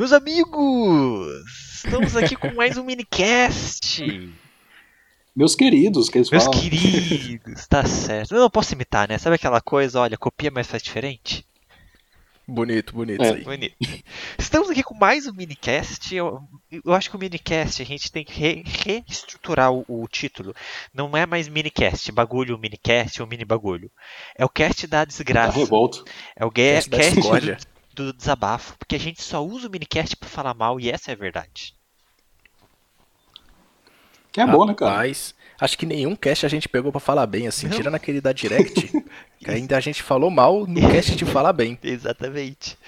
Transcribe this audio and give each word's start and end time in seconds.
Meus 0.00 0.14
amigos, 0.14 1.28
estamos 1.74 2.16
aqui 2.16 2.34
com 2.34 2.54
mais 2.54 2.78
um 2.78 2.84
minicast. 2.84 4.02
Meus 5.36 5.54
queridos, 5.54 6.08
que 6.08 6.16
eles 6.16 6.30
Meus 6.30 6.44
falam. 6.44 6.58
queridos, 6.58 7.66
tá 7.66 7.84
certo. 7.84 8.34
Eu 8.34 8.40
não 8.40 8.48
posso 8.48 8.72
imitar, 8.72 9.06
né? 9.06 9.18
Sabe 9.18 9.36
aquela 9.36 9.60
coisa, 9.60 10.00
olha, 10.00 10.16
copia, 10.16 10.50
mas 10.50 10.66
faz 10.68 10.82
diferente? 10.82 11.44
Bonito, 12.48 12.94
bonito 12.94 13.22
É. 13.22 13.26
isso 13.26 13.34
aí. 13.34 13.44
Bonito. 13.44 13.76
Estamos 14.38 14.70
aqui 14.70 14.82
com 14.82 14.94
mais 14.94 15.26
um 15.26 15.34
minicast. 15.34 16.14
Eu, 16.14 16.40
eu 16.82 16.94
acho 16.94 17.10
que 17.10 17.16
o 17.16 17.18
minicast 17.20 17.82
a 17.82 17.84
gente 17.84 18.10
tem 18.10 18.24
que 18.24 18.32
re- 18.40 18.64
reestruturar 18.66 19.70
o, 19.70 19.84
o 19.86 20.08
título. 20.08 20.54
Não 20.94 21.14
é 21.14 21.26
mais 21.26 21.46
minicast, 21.46 22.10
bagulho, 22.10 22.56
minicast 22.58 23.20
ou 23.20 23.28
mini 23.28 23.44
bagulho. 23.44 23.90
É 24.34 24.46
o 24.46 24.48
cast 24.48 24.86
da 24.86 25.00
Da 25.00 25.04
desgraça. 25.04 25.58
revolta. 25.58 26.02
É 26.34 26.42
o 26.46 26.50
Cast 26.50 26.88
da 26.88 26.96
cast 26.96 27.14
discórdia. 27.16 27.56
do, 27.56 27.66
do 28.04 28.12
desabafo. 28.12 28.76
Porque 28.78 28.96
a 28.96 28.98
gente 28.98 29.22
só 29.22 29.44
usa 29.44 29.68
o 29.68 29.70
minicast 29.70 30.16
pra 30.16 30.28
falar 30.28 30.54
mal 30.54 30.80
e 30.80 30.90
essa 30.90 31.10
é 31.10 31.14
a 31.14 31.16
verdade. 31.16 31.74
Que 34.32 34.40
é 34.40 34.46
bom, 34.46 34.64
né, 34.64 34.74
cara? 34.74 34.92
Rapaz, 34.92 35.34
acho 35.60 35.76
que 35.76 35.86
nenhum 35.86 36.14
cast 36.14 36.46
a 36.46 36.48
gente 36.48 36.68
pegou 36.68 36.92
pra 36.92 37.00
falar 37.00 37.26
bem, 37.26 37.46
assim. 37.46 37.66
Não. 37.66 37.76
Tirando 37.76 37.94
aquele 37.94 38.20
da 38.20 38.32
Direct, 38.32 38.92
que 39.38 39.50
ainda 39.50 39.76
a 39.76 39.80
gente 39.80 40.02
falou 40.02 40.30
mal 40.30 40.66
no 40.66 40.80
cast 40.90 41.16
de 41.16 41.24
falar 41.24 41.52
bem. 41.52 41.78
Exatamente. 41.82 42.78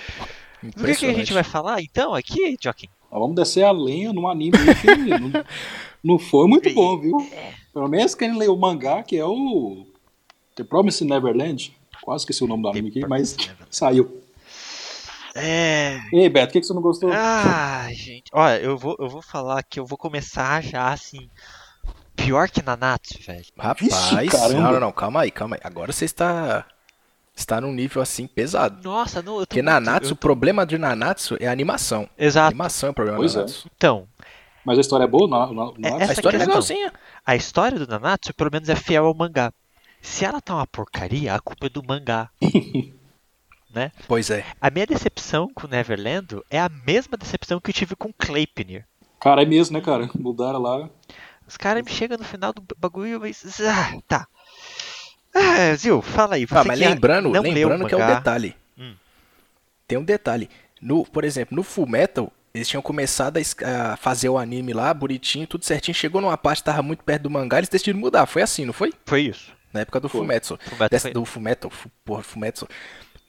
Do 0.62 0.84
que, 0.84 0.95
que 0.95 1.06
a 1.06 1.12
gente 1.12 1.33
vai 1.33 1.42
falar 1.42 1.83
então 1.83 2.14
aqui, 2.14 2.56
Joaquim? 2.60 2.88
Vamos 3.10 3.34
descer 3.34 3.64
a 3.64 3.72
lenha 3.72 4.12
num 4.12 4.28
anime 4.28 4.56
aí 4.56 4.74
que 4.74 5.10
não, 5.19 5.44
não 6.02 6.19
foi 6.19 6.47
muito 6.47 6.72
bom, 6.72 6.98
viu? 6.98 7.16
Pelo 7.74 7.88
menos 7.88 8.14
quem 8.14 8.36
leu 8.38 8.55
o 8.55 8.58
mangá, 8.58 9.02
que 9.02 9.16
é 9.16 9.24
o 9.24 9.84
The 10.55 10.62
Promised 10.62 11.08
Neverland. 11.08 11.74
Quase 12.00 12.22
esqueci 12.22 12.44
o 12.44 12.47
nome 12.47 12.62
do 12.62 12.69
anime 12.69 12.88
aqui, 12.88 13.06
mas 13.06 13.36
saiu. 13.70 14.21
É. 15.34 15.98
E 16.12 16.20
aí, 16.20 16.28
Beto, 16.28 16.50
o 16.50 16.52
que, 16.52 16.60
que 16.60 16.66
você 16.66 16.74
não 16.74 16.82
gostou? 16.82 17.10
Ai, 17.12 17.95
gente. 17.95 18.24
Olha, 18.32 18.60
eu 18.60 18.77
vou, 18.77 18.96
eu 18.98 19.09
vou 19.09 19.22
falar 19.22 19.62
que 19.62 19.80
eu 19.80 19.86
vou 19.86 19.97
começar 19.98 20.62
já 20.62 20.92
assim. 20.92 21.28
Pior 22.14 22.48
que 22.48 22.62
Nanatsu, 22.62 23.19
velho. 23.27 23.44
Rapaz, 23.58 24.30
caramba. 24.30 24.72
não, 24.72 24.80
não, 24.80 24.92
calma 24.92 25.22
aí, 25.22 25.30
calma 25.30 25.56
aí. 25.56 25.60
Agora 25.64 25.92
você 25.92 26.05
está 26.05 26.66
está 27.34 27.60
num 27.60 27.72
nível 27.72 28.03
assim 28.03 28.27
pesado. 28.27 28.83
Nossa, 28.84 29.22
não, 29.22 29.34
eu 29.34 29.41
tô 29.41 29.47
Porque 29.47 29.62
Nanatsu, 29.62 30.10
eu 30.10 30.12
o 30.12 30.16
problema 30.16 30.66
de 30.66 30.77
Nanatsu 30.77 31.36
é 31.41 31.47
a 31.48 31.53
animação. 31.53 32.06
A 32.19 32.22
Exato. 32.25 32.48
animação 32.48 32.88
é 32.88 32.91
o 32.91 32.94
problema 32.94 33.16
Pois 33.19 33.33
de 33.33 33.38
é. 33.38 33.41
Nanatsu. 33.41 33.70
Então, 33.75 34.06
Mas 34.66 34.77
a 34.77 34.80
história 34.83 35.05
é 35.05 35.08
boa? 35.08 35.27
Não, 35.27 35.53
não, 35.55 35.75
não 35.78 35.88
É- 35.88 35.92
A 35.94 36.03
Essa 36.05 36.12
história 36.12 36.36
é 36.36 36.41
legalzinha. 36.41 36.92
a 37.25 37.34
história 37.34 37.78
do 37.78 37.86
Nanatsu 37.86 38.34
pelo 38.34 38.50
menos 38.53 38.69
é 38.69 38.77
fiel 38.77 39.06
ao 39.06 39.14
mangá. 39.14 39.50
Se 40.03 40.25
ela 40.27 40.41
tá 40.42 40.55
uma 40.55 40.66
porcaria, 40.66 41.34
a 41.34 41.41
culpa 41.41 41.66
é 41.66 41.70
do 41.70 41.83
mangá. 41.83 42.28
Pois 44.06 44.31
é. 44.31 44.45
A 44.61 44.70
minha 44.70 44.87
decepção 44.87 45.48
com 45.55 45.67
Neverland 45.67 46.41
é 46.51 46.61
a 46.61 46.69
mesma 46.69 47.17
decepção 47.17 47.61
que 47.61 47.70
eu 47.70 47.75
tive 47.75 47.95
com 47.97 48.12
Claypnir. 48.12 48.84
Cara, 49.20 49.42
é 49.42 49.47
mesmo, 49.47 49.77
né, 49.78 49.84
cara? 49.84 50.09
Mudaram 50.15 50.59
lá. 50.59 50.89
Os 51.47 51.56
caras 51.56 51.83
me 51.84 51.91
chegam 51.91 52.19
no 52.19 52.25
final 52.25 52.53
do 52.53 52.62
bagulho, 52.78 53.20
mas. 53.20 53.61
Ah, 53.61 53.98
tá. 54.09 54.27
Ah, 55.34 55.75
Zil, 55.77 56.03
fala 56.03 56.34
aí. 56.37 56.47
Você 56.47 56.55
Ah, 56.56 56.65
mas 56.65 56.78
lembrando, 56.78 57.31
lembrando 57.31 57.87
que 57.89 57.95
é 57.95 57.97
um 57.97 58.00
detalhe. 58.17 58.56
Hum. 58.78 58.95
Tem 59.89 59.98
um 59.98 60.05
detalhe. 60.05 60.48
No, 60.81 61.05
por 61.06 61.25
exemplo, 61.25 61.55
no 61.56 61.62
Full 61.62 61.87
Metal, 61.87 62.31
eles 62.53 62.69
tinham 62.69 62.83
começado 62.83 63.39
a, 63.39 63.97
fazer 63.97 64.28
o 64.28 64.37
anime 64.39 64.73
lá, 64.73 64.93
bonitinho, 64.93 65.47
tudo 65.47 65.65
certinho. 65.65 65.95
Chegou 65.95 66.20
numa 66.20 66.37
parte 66.37 66.59
que 66.59 66.65
tava 66.67 66.83
muito 66.83 67.03
perto 67.05 67.23
do 67.23 67.31
mangá, 67.31 67.59
eles 67.59 67.69
decidiram 67.69 67.98
mudar. 67.98 68.27
Foi 68.27 68.43
assim, 68.43 68.65
não 68.65 68.73
foi? 68.73 68.93
Foi 69.06 69.23
isso. 69.23 69.53
Na 69.73 69.81
época 69.81 70.00
do. 70.00 70.09
Fumetsu. 70.09 70.59
Fullmetal 70.65 70.89
Dessa- 70.91 71.03
foi- 71.09 71.12
Do 71.15 71.25
Fumetsu, 71.25 71.70
fu- 71.70 71.91
porra, 72.05 72.23
Fumetsu. 72.23 72.69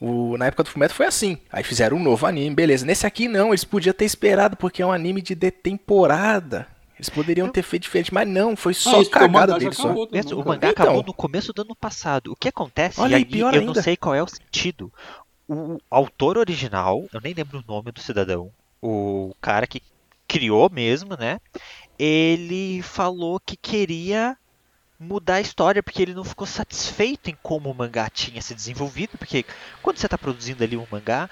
O, 0.06 0.38
na 0.38 0.48
época 0.48 0.64
do 0.64 0.70
Fumetsu 0.70 0.96
foi 0.96 1.06
assim. 1.06 1.38
Aí 1.50 1.64
fizeram 1.64 1.96
um 1.96 2.04
novo 2.04 2.26
anime, 2.26 2.54
beleza. 2.54 2.86
Nesse 2.86 3.08
aqui 3.08 3.30
não, 3.30 3.52
eles 3.52 3.64
podiam 3.64 3.94
ter 3.94 4.04
esperado, 4.04 4.58
porque 4.58 4.82
é 4.82 4.86
um 4.86 4.92
anime 4.92 5.22
de 5.22 5.34
de 5.34 5.50
temporada. 5.50 6.68
Eles 6.96 7.10
poderiam 7.10 7.48
ter 7.48 7.64
feito 7.64 7.84
diferente, 7.84 8.14
mas 8.14 8.28
não, 8.28 8.54
foi 8.54 8.74
só 8.74 8.90
ah, 8.90 8.94
porque 8.96 9.08
o 9.08 9.12
cagada 9.12 9.58
deles 9.58 9.78
só. 9.78 9.84
acabou 9.88 10.06
o 10.06 10.46
mangá 10.46 10.70
Então. 10.72 10.84
acabou 10.84 11.04
no 11.04 11.14
começo 11.14 11.54
do 11.54 11.62
ano 11.62 11.74
passado. 11.74 12.34
O 12.34 12.36
que 12.36 12.50
acontece, 12.50 13.00
Olha 13.00 13.14
e 13.14 13.16
aí, 13.16 13.26
pior 13.26 13.54
eu 13.54 13.62
não 13.62 13.70
ainda. 13.70 13.82
sei 13.82 13.96
qual 13.96 14.14
é 14.14 14.22
o 14.22 14.28
sentido. 14.28 14.92
O 15.48 15.78
autor 15.90 16.38
original, 16.38 17.06
eu 17.14 17.22
nem 17.22 17.34
lembro 17.34 17.60
o 17.60 17.72
nome 17.72 17.90
do 17.92 18.02
cidadão, 18.02 18.52
o 18.82 19.34
cara 19.40 19.66
que 19.66 19.82
criou 20.28 20.70
mesmo, 20.70 21.16
né? 21.18 21.40
Ele 21.98 22.82
falou 22.82 23.40
que 23.40 23.56
queria 23.56 24.36
mudar 25.00 25.36
a 25.36 25.42
história 25.42 25.84
porque 25.84 26.02
ele 26.02 26.14
não 26.14 26.24
ficou 26.24 26.48
satisfeito 26.48 27.30
em 27.30 27.38
como 27.42 27.70
o 27.70 27.76
mangá 27.76 28.10
tinha 28.10 28.42
se 28.42 28.54
desenvolvido, 28.56 29.18
porque 29.18 29.46
quando 29.82 29.98
você 29.98 30.08
está 30.08 30.18
produzindo 30.18 30.64
ali 30.64 30.78
um 30.78 30.88
mangá, 30.92 31.30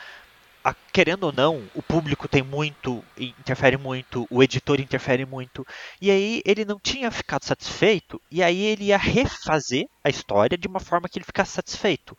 a- 0.64 0.76
querendo 0.94 1.24
ou 1.26 1.32
não, 1.32 1.64
o 1.74 1.82
público 1.82 2.28
tem 2.28 2.44
muito, 2.44 3.04
interfere 3.18 3.78
muito, 3.78 4.28
o 4.30 4.44
editor 4.44 4.80
interfere 4.80 5.26
muito, 5.26 5.66
e 6.02 6.12
aí 6.12 6.42
ele 6.46 6.66
não 6.66 6.80
tinha 6.80 7.10
ficado 7.12 7.46
satisfeito, 7.46 8.22
e 8.32 8.44
aí 8.44 8.62
ele 8.62 8.86
ia 8.86 8.98
refazer 8.98 9.88
a 10.04 10.10
história 10.10 10.58
de 10.58 10.68
uma 10.68 10.80
forma 10.80 11.10
que 11.10 11.18
ele 11.18 11.26
ficasse 11.26 11.52
satisfeito. 11.54 12.16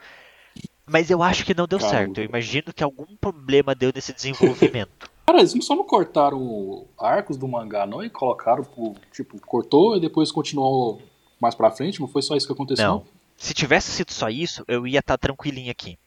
Mas 0.87 1.11
eu 1.11 1.23
acho 1.23 1.45
que 1.45 1.55
não 1.55 1.67
deu 1.67 1.79
Caramba. 1.79 1.97
certo. 1.97 2.19
Eu 2.19 2.25
imagino 2.25 2.73
que 2.75 2.83
algum 2.83 3.07
problema 3.17 3.75
deu 3.75 3.93
nesse 3.95 4.13
desenvolvimento. 4.13 5.11
Cara, 5.25 5.39
eles 5.39 5.55
só 5.65 5.75
não 5.77 5.85
cortaram 5.85 6.85
arcos 6.99 7.37
do 7.37 7.47
mangá, 7.47 7.87
não? 7.87 8.03
E 8.05 8.11
colocaram, 8.11 8.65
pro- 8.65 8.95
tipo, 9.13 9.41
cortou 9.41 9.97
e 9.97 10.01
depois 10.01 10.33
continuou 10.33 11.01
mais 11.43 11.55
pra 11.55 11.71
frente? 11.71 12.01
Não 12.01 12.09
foi 12.09 12.23
só 12.23 12.37
isso 12.37 12.47
que 12.47 12.53
aconteceu? 12.53 12.87
Não. 12.87 13.05
Se 13.37 13.53
tivesse 13.53 13.91
sido 13.91 14.13
só 14.13 14.29
isso, 14.29 14.65
eu 14.69 14.87
ia 14.87 15.01
estar 15.01 15.19
tranquilinho 15.19 15.71
aqui. 15.71 15.99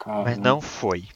Cara, 0.00 0.22
Mas 0.22 0.38
não 0.38 0.60
foi. 0.60 1.06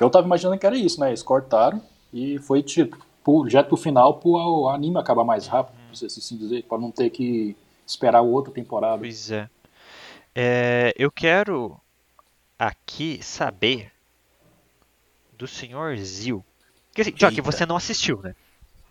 Eu 0.00 0.08
tava 0.08 0.26
imaginando 0.26 0.58
que 0.58 0.66
era 0.66 0.76
isso, 0.76 0.98
né? 0.98 1.08
Eles 1.08 1.22
cortaram 1.22 1.82
e 2.12 2.38
foi, 2.38 2.62
tipo, 2.62 2.96
pro, 3.22 3.48
já 3.48 3.62
pro 3.62 3.76
final, 3.76 4.14
pro 4.14 4.68
anime 4.68 4.98
acabar 4.98 5.24
mais 5.24 5.46
rápido, 5.46 5.74
pra 5.74 5.94
você 5.94 6.06
assim 6.06 6.36
dizer, 6.36 6.64
pra 6.64 6.78
não 6.78 6.90
ter 6.90 7.10
que 7.10 7.54
esperar 7.86 8.22
outra 8.22 8.52
temporada. 8.52 8.98
Pois 8.98 9.30
é. 9.30 9.48
É, 10.34 10.94
eu 10.96 11.10
quero 11.10 11.78
aqui 12.58 13.20
saber 13.22 13.92
do 15.36 15.46
senhor 15.46 15.96
Zil. 15.98 16.44
Porque 16.88 17.02
assim, 17.02 17.14
Jock, 17.14 17.40
você 17.40 17.66
não 17.66 17.76
assistiu, 17.76 18.20
né? 18.22 18.34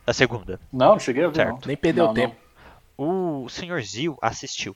A 0.08 0.14
segunda. 0.14 0.60
Não, 0.72 0.92
não 0.94 1.00
cheguei 1.00 1.26
a 1.26 1.28
ver, 1.28 1.36
Certo. 1.36 1.52
não. 1.52 1.68
Nem 1.68 1.76
perdeu 1.78 2.06
Não, 2.08 2.14
tempo. 2.14 2.36
O 2.98 3.48
senhor 3.50 3.82
Zil 3.84 4.18
assistiu. 4.22 4.76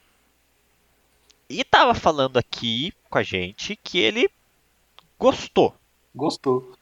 E 1.49 1.63
tava 1.63 1.93
falando 1.95 2.37
aqui 2.37 2.93
com 3.09 3.17
a 3.17 3.23
gente 3.23 3.75
que 3.77 3.97
ele 3.99 4.29
gostou, 5.17 5.73
Gostou. 6.13 6.73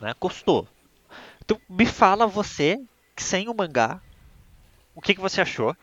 né? 0.00 0.14
Gostou. 0.20 0.66
Então 1.44 1.60
me 1.68 1.86
fala 1.86 2.26
você, 2.26 2.80
sem 3.16 3.48
o 3.48 3.54
mangá, 3.54 4.00
o 4.94 5.00
que, 5.00 5.14
que 5.14 5.20
você 5.20 5.40
achou. 5.40 5.76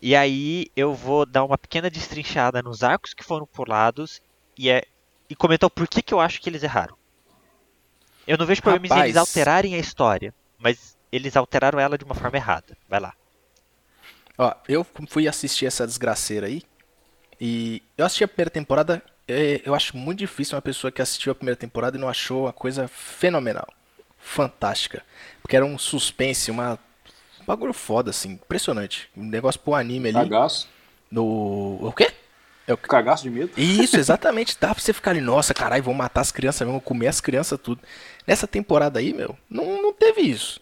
E 0.00 0.14
aí 0.14 0.66
eu 0.76 0.92
vou 0.94 1.24
dar 1.26 1.44
uma 1.44 1.56
pequena 1.58 1.88
destrinchada 1.90 2.62
nos 2.62 2.82
arcos 2.82 3.14
que 3.14 3.24
foram 3.24 3.46
pulados 3.46 4.20
e, 4.58 4.68
é, 4.70 4.84
e 5.28 5.34
comentar 5.36 5.66
o 5.66 5.70
porquê 5.70 6.02
que 6.02 6.12
eu 6.14 6.20
acho 6.20 6.40
que 6.40 6.48
eles 6.48 6.62
erraram. 6.62 6.96
Eu 8.26 8.36
não 8.36 8.46
vejo 8.46 8.62
problema 8.62 8.86
em 8.86 9.04
eles 9.04 9.16
alterarem 9.16 9.74
a 9.74 9.78
história, 9.78 10.34
mas 10.58 10.95
eles 11.10 11.36
alteraram 11.36 11.78
ela 11.78 11.96
de 11.96 12.04
uma 12.04 12.14
forma 12.14 12.36
errada. 12.36 12.76
Vai 12.88 13.00
lá. 13.00 13.14
Ó, 14.38 14.52
eu 14.68 14.86
fui 15.08 15.26
assistir 15.26 15.66
essa 15.66 15.86
desgraceira 15.86 16.46
aí. 16.46 16.62
E 17.40 17.82
eu 17.96 18.04
assisti 18.04 18.24
a 18.24 18.28
primeira 18.28 18.50
temporada. 18.50 19.02
é, 19.28 19.60
eu 19.64 19.74
acho 19.74 19.96
muito 19.96 20.18
difícil 20.18 20.56
uma 20.56 20.62
pessoa 20.62 20.90
que 20.90 21.02
assistiu 21.02 21.32
a 21.32 21.34
primeira 21.34 21.56
temporada 21.56 21.96
e 21.96 22.00
não 22.00 22.08
achou 22.08 22.44
uma 22.44 22.52
coisa 22.52 22.88
fenomenal. 22.88 23.66
Fantástica. 24.18 25.02
Porque 25.42 25.56
era 25.56 25.64
um 25.64 25.78
suspense, 25.78 26.50
uma. 26.50 26.78
Um 27.40 27.44
bagulho 27.46 27.72
foda, 27.72 28.10
assim. 28.10 28.32
Impressionante. 28.32 29.08
Um 29.16 29.24
negócio 29.24 29.60
pro 29.60 29.74
anime 29.74 30.08
ali. 30.08 30.18
Cagaço. 30.18 30.68
No. 31.10 31.78
O 31.80 31.92
quê? 31.92 32.12
É 32.66 32.72
o 32.72 32.76
Cagaço 32.76 33.22
de 33.22 33.30
medo. 33.30 33.52
Isso, 33.56 33.96
exatamente. 34.00 34.56
Dá 34.60 34.74
pra 34.74 34.82
você 34.82 34.92
ficar 34.92 35.12
ali, 35.12 35.20
nossa, 35.20 35.54
caralho, 35.54 35.84
vão 35.84 35.94
matar 35.94 36.20
as 36.20 36.32
crianças 36.32 36.66
mesmo, 36.66 36.80
comer 36.80 37.06
as 37.06 37.20
crianças, 37.20 37.58
tudo. 37.60 37.80
Nessa 38.26 38.46
temporada 38.48 38.98
aí, 38.98 39.14
meu, 39.14 39.38
não, 39.48 39.80
não 39.80 39.92
teve 39.92 40.22
isso. 40.22 40.60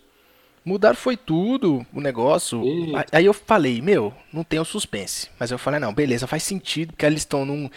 Mudaram 0.64 0.96
foi 0.96 1.16
tudo, 1.16 1.84
o 1.92 2.00
negócio. 2.00 2.62
Eita. 2.64 3.06
Aí- 3.12 3.26
eu 3.26 3.34
falei, 3.34 3.82
meu, 3.82 4.14
não 4.32 4.42
tem 4.42 4.58
o 4.58 4.64
suspense. 4.64 5.28
Mas 5.38 5.50
eu 5.50 5.58
falei, 5.58 5.78
não, 5.78 5.92
beleza, 5.92 6.26
faz 6.26 6.42
sentido, 6.42 6.92
porque 6.92 7.04
eles 7.04 7.20
estão 7.20 7.44
num, 7.44 7.68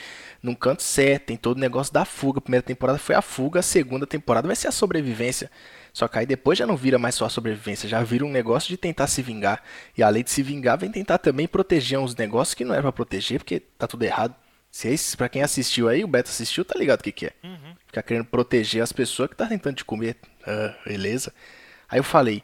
num 0.41 0.55
canto 0.55 0.81
certo, 0.81 1.25
tem 1.25 1.35
todo 1.37 1.57
o 1.57 1.59
negócio 1.59 1.91
da 1.93 2.05
fuga. 2.05 2.37
A 2.39 2.41
primeira 2.41 2.63
temporada 2.63 2.97
foi 2.97 3.15
a 3.15 3.21
fuga, 3.21 3.59
a 3.59 3.63
segunda 3.63 4.07
temporada 4.07 4.47
vai 4.47 4.55
ser 4.55 4.69
a 4.69 4.71
sobrevivência. 4.71 5.51
Só 5.91 6.07
que 6.07 6.17
aí 6.19 6.25
depois 6.25 6.57
já 6.57 6.65
não 6.65 6.77
vira 6.77 6.97
mais 6.97 7.15
só 7.15 7.25
a 7.25 7.29
sobrevivência, 7.29 7.89
já 7.89 8.01
vira 8.03 8.23
um 8.23 8.29
negócio 8.31 8.69
de 8.69 8.77
tentar 8.77 9.07
se 9.07 9.21
vingar. 9.21 9.61
E 9.97 10.01
além 10.03 10.23
de 10.23 10.29
se 10.31 10.41
vingar, 10.41 10.77
vem 10.77 10.91
tentar 10.91 11.17
também 11.17 11.47
proteger 11.47 11.99
uns 11.99 12.15
negócios 12.15 12.53
que 12.53 12.63
não 12.63 12.73
era 12.73 12.83
pra 12.83 12.91
proteger, 12.93 13.39
porque 13.39 13.59
tá 13.59 13.85
tudo 13.87 14.03
errado. 14.03 14.33
Se 14.71 14.87
é 14.87 14.93
isso, 14.93 15.17
pra 15.17 15.27
quem 15.27 15.41
assistiu 15.41 15.89
aí, 15.89 16.03
o 16.03 16.07
Beto 16.07 16.29
assistiu, 16.29 16.63
tá 16.63 16.77
ligado 16.77 16.99
o 16.99 17.03
que, 17.03 17.11
que 17.11 17.25
é. 17.25 17.31
Ficar 17.87 18.03
querendo 18.03 18.25
proteger 18.25 18.81
as 18.83 18.91
pessoas 18.93 19.29
que 19.29 19.35
tá 19.35 19.47
tentando 19.47 19.75
te 19.75 19.83
comer. 19.85 20.17
Ah, 20.45 20.73
beleza. 20.85 21.33
Aí 21.89 21.97
eu 21.99 22.03
falei, 22.03 22.43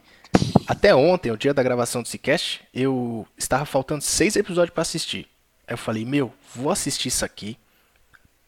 até 0.68 0.96
ontem, 0.96 1.32
o 1.32 1.38
dia 1.38 1.54
da 1.54 1.64
gravação 1.64 2.02
do 2.02 2.08
Cicast, 2.08 2.62
eu 2.74 3.28
estava 3.38 3.66
faltando 3.66 4.04
seis 4.04 4.36
episódios 4.36 4.74
pra 4.74 4.82
assistir. 4.82 5.28
Aí 5.68 5.74
eu 5.74 5.78
falei, 5.78 6.06
meu, 6.06 6.34
vou 6.56 6.72
assistir 6.72 7.10
isso 7.10 7.26
aqui. 7.26 7.58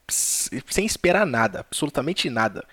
sem 0.07 0.85
esperar 0.85 1.25
nada, 1.25 1.59
absolutamente 1.61 2.29
nada. 2.29 2.65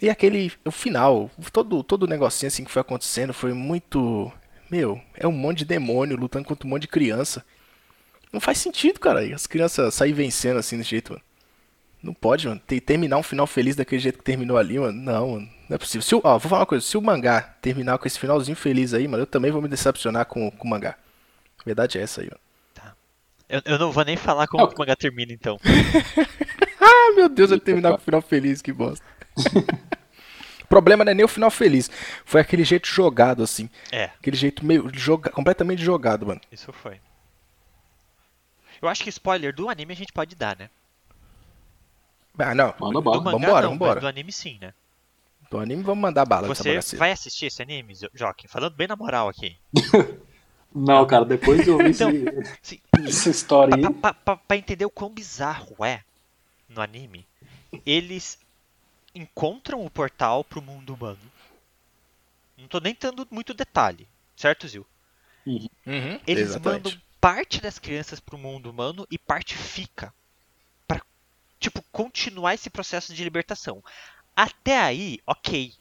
E 0.00 0.08
aquele, 0.08 0.52
o 0.64 0.70
final, 0.70 1.30
todo, 1.52 1.82
todo 1.82 2.04
o 2.04 2.06
negocinho 2.06 2.48
assim 2.48 2.64
que 2.64 2.70
foi 2.70 2.80
acontecendo 2.80 3.34
foi 3.34 3.52
muito. 3.52 4.32
Meu, 4.70 5.00
é 5.14 5.26
um 5.26 5.32
monte 5.32 5.58
de 5.58 5.64
demônio 5.64 6.16
lutando 6.16 6.46
contra 6.46 6.66
um 6.66 6.70
monte 6.70 6.82
de 6.82 6.88
criança. 6.88 7.44
Não 8.32 8.40
faz 8.40 8.58
sentido, 8.58 9.00
cara. 9.00 9.20
As 9.34 9.46
crianças 9.46 9.94
saírem 9.94 10.14
vencendo 10.14 10.58
assim 10.58 10.78
desse 10.78 10.90
jeito, 10.90 11.12
mano. 11.12 11.24
Não 12.02 12.14
pode, 12.14 12.48
mano. 12.48 12.60
Tem, 12.66 12.80
terminar 12.80 13.18
um 13.18 13.22
final 13.22 13.46
feliz 13.46 13.76
daquele 13.76 14.00
jeito 14.00 14.18
que 14.18 14.24
terminou 14.24 14.56
ali, 14.56 14.78
mano. 14.78 14.98
Não, 14.98 15.32
mano. 15.32 15.48
Não 15.68 15.74
é 15.74 15.78
possível. 15.78 16.02
Se, 16.02 16.14
ó, 16.14 16.20
vou 16.20 16.40
falar 16.40 16.60
uma 16.60 16.66
coisa. 16.66 16.84
Se 16.84 16.96
o 16.96 17.02
mangá 17.02 17.42
terminar 17.60 17.98
com 17.98 18.06
esse 18.06 18.18
finalzinho 18.18 18.56
feliz 18.56 18.94
aí, 18.94 19.06
mano, 19.06 19.22
eu 19.22 19.26
também 19.26 19.50
vou 19.50 19.60
me 19.60 19.68
decepcionar 19.68 20.24
com, 20.26 20.50
com 20.50 20.66
o 20.66 20.70
mangá. 20.70 20.96
A 21.58 21.62
verdade 21.64 21.98
é 21.98 22.02
essa 22.02 22.22
aí, 22.22 22.28
mano. 22.28 22.40
Tá. 22.74 22.94
Eu, 23.48 23.62
eu 23.64 23.78
não 23.78 23.92
vou 23.92 24.04
nem 24.04 24.16
falar 24.16 24.46
como 24.46 24.64
o 24.64 24.78
mangá 24.78 24.96
termina, 24.96 25.32
então. 25.32 25.58
ah, 26.80 27.12
meu 27.14 27.28
Deus, 27.28 27.50
ele 27.50 27.60
terminar 27.60 27.90
com 27.90 27.98
o 27.98 28.00
final 28.00 28.22
feliz, 28.22 28.62
que 28.62 28.72
bosta. 28.72 29.04
o 30.64 30.66
problema 30.68 31.04
não 31.04 31.12
é 31.12 31.14
nem 31.14 31.24
o 31.24 31.28
final 31.28 31.50
feliz. 31.50 31.90
Foi 32.24 32.40
aquele 32.40 32.64
jeito 32.64 32.88
jogado, 32.88 33.42
assim. 33.42 33.68
É. 33.92 34.04
Aquele 34.04 34.38
jeito 34.38 34.64
meio. 34.64 34.90
Joga, 34.94 35.30
completamente 35.30 35.84
jogado, 35.84 36.26
mano. 36.26 36.40
Isso 36.50 36.72
foi. 36.72 36.98
Eu 38.80 38.88
acho 38.88 39.04
que 39.04 39.10
spoiler 39.10 39.54
do 39.54 39.68
anime 39.68 39.92
a 39.92 39.96
gente 39.96 40.12
pode 40.12 40.34
dar, 40.34 40.56
né? 40.56 40.70
Ah, 42.38 42.54
não. 42.54 42.74
Manda 42.80 42.92
Do 42.94 43.02
bala. 43.02 43.16
mangá 43.22 43.30
Vambora, 43.38 43.62
não, 43.62 43.70
vambora. 43.72 43.94
mas 43.94 44.00
do 44.02 44.08
anime 44.08 44.32
sim, 44.32 44.58
né? 44.60 44.72
Do 45.50 45.58
anime 45.58 45.82
vamos 45.82 46.00
mandar 46.02 46.24
bala 46.24 46.46
Você 46.48 46.80
vai 46.96 47.10
assistir 47.12 47.46
esse 47.46 47.60
anime, 47.60 47.94
Joaquim? 48.14 48.46
Falando 48.46 48.74
bem 48.74 48.86
na 48.86 48.96
moral 48.96 49.28
aqui. 49.28 49.56
Não, 50.72 51.04
cara, 51.04 51.24
depois 51.24 51.66
eu 51.66 51.78
vi 51.78 51.90
Então, 51.90 52.08
esse- 52.10 52.54
se- 52.62 52.82
essa 53.04 53.28
história 53.30 53.74
aí. 53.74 53.82
Pra, 53.82 53.90
pra- 53.92 54.14
pra- 54.14 54.36
pra 54.36 54.56
entender 54.56 54.84
o 54.84 54.90
quão 54.90 55.10
bizarro 55.10 55.84
é 55.84 56.04
no 56.68 56.80
anime, 56.80 57.26
eles 57.84 58.38
encontram 59.12 59.84
o 59.84 59.90
portal 59.90 60.44
pro 60.44 60.62
mundo 60.62 60.94
humano. 60.94 61.18
Não 62.56 62.68
tô 62.68 62.78
nem 62.78 62.96
dando 63.00 63.26
muito 63.32 63.52
detalhe, 63.52 64.06
certo, 64.36 64.68
Zil? 64.68 64.86
Uhum, 65.44 66.20
Eles 66.24 66.50
exatamente. 66.50 66.84
mandam 66.84 67.00
parte 67.20 67.60
das 67.60 67.80
crianças 67.80 68.20
pro 68.20 68.38
mundo 68.38 68.70
humano 68.70 69.04
e 69.10 69.18
parte 69.18 69.56
fica. 69.56 70.14
Tipo, 71.60 71.82
continuar 71.92 72.54
esse 72.54 72.68
processo 72.70 73.14
de 73.14 73.22
libertação. 73.22 73.84
Até 74.34 74.80
aí, 74.80 75.18
ok. 75.26 75.74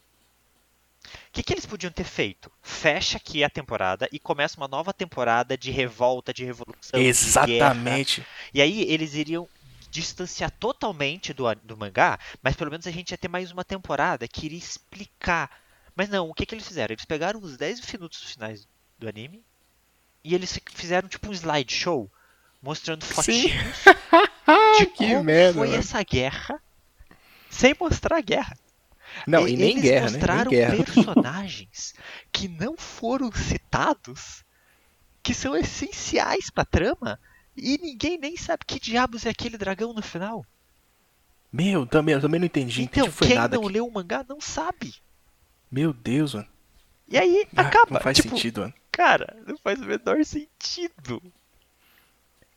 O 1.06 1.31
que, 1.31 1.42
que 1.42 1.54
eles 1.54 1.66
podiam 1.66 1.92
ter 1.92 2.04
feito? 2.04 2.52
Fecha 2.62 3.18
aqui 3.18 3.44
a 3.44 3.50
temporada 3.50 4.08
e 4.12 4.20
começa 4.20 4.58
uma 4.58 4.68
nova 4.68 4.94
temporada 4.94 5.58
de 5.58 5.72
revolta, 5.72 6.34
de 6.34 6.44
revolução. 6.44 7.00
de. 7.00 7.08
Exatamente. 7.56 8.26
E 8.54 8.62
aí 8.62 8.81
eles 8.92 9.14
iriam 9.16 9.48
distanciar 9.90 10.52
totalmente 10.52 11.34
do, 11.34 11.46
do 11.64 11.78
mangá, 11.78 12.20
mas 12.44 12.56
pelo 12.56 12.70
menos 12.70 12.86
a 12.86 12.92
gente 12.92 13.12
ia 13.12 13.18
ter 13.18 13.28
mais 13.30 13.52
uma 13.52 13.64
temporada 13.64 14.28
que 14.28 14.46
iria 14.46 14.58
explicar. 14.58 15.50
Mas 15.96 16.10
não, 16.10 16.30
o 16.30 16.34
que, 16.34 16.46
que 16.46 16.54
eles 16.54 16.68
fizeram? 16.68 16.94
Eles 16.94 17.06
pegaram 17.06 17.40
os 17.42 17.58
10 17.58 17.81
minutos 17.94 18.22
finais 18.34 18.68
do 19.00 19.08
anime 19.08 19.42
e 20.24 20.36
eles 20.36 20.52
fi- 20.54 20.62
fizeram 20.74 21.08
tipo 21.08 21.30
um 21.30 21.34
slideshow 21.34 22.12
mostrando 22.62 23.04
fotinhos 23.06 23.78
de 24.80 24.86
que 24.88 25.16
como 25.16 25.24
merda, 25.24 25.54
foi 25.60 25.68
mano. 25.70 25.80
essa 25.80 26.02
guerra 26.04 26.62
sem 27.50 27.76
mostrar 27.80 28.18
a 28.18 28.22
guerra. 28.22 28.58
Não, 29.26 29.48
e, 29.48 29.56
nem 29.58 29.80
eles 29.80 29.81
guerra, 29.81 30.10
né? 30.12 30.12
Nem 30.12 30.20
mostraram 30.20 30.52
guerra. 30.52 30.84
personagens 30.86 31.94
que 32.31 32.48
não 32.48 32.78
foram 32.78 33.31
citados, 33.31 34.44
que 35.24 35.34
são 35.34 35.56
essenciais 35.56 36.50
pra 36.50 36.64
trama, 36.64 37.20
e 37.58 37.78
ninguém 37.81 38.18
nem 38.18 38.38
sabe 38.38 38.64
que 38.66 38.80
diabos 38.80 39.26
é 39.26 39.30
aquele 39.30 39.58
dragão 39.58 39.94
no 39.94 40.02
final. 40.02 40.46
Meu, 41.52 41.86
também, 41.86 42.14
eu 42.16 42.22
também 42.22 42.40
não 42.40 42.46
entendi. 42.46 42.84
Então, 42.84 43.08
entendi 43.08 43.18
quem 43.28 43.36
não 43.36 43.44
aqui. 43.64 43.74
leu 43.74 43.88
o 43.88 43.92
mangá 43.92 44.24
não 44.30 44.40
sabe. 44.40 44.94
Meu 45.72 45.92
Deus, 45.92 46.36
mano. 46.36 46.48
E 47.08 47.18
aí 47.18 47.48
Ah, 47.56 47.62
acaba. 47.64 47.88
Não 47.96 48.00
faz 48.02 48.18
tipo, 48.18 48.30
sentido, 48.30 48.62
mano. 48.62 48.74
cara, 48.92 49.36
não 49.48 49.58
faz 49.58 49.80
o 49.81 49.86
menor 49.86 50.24
sentido. 50.24 51.22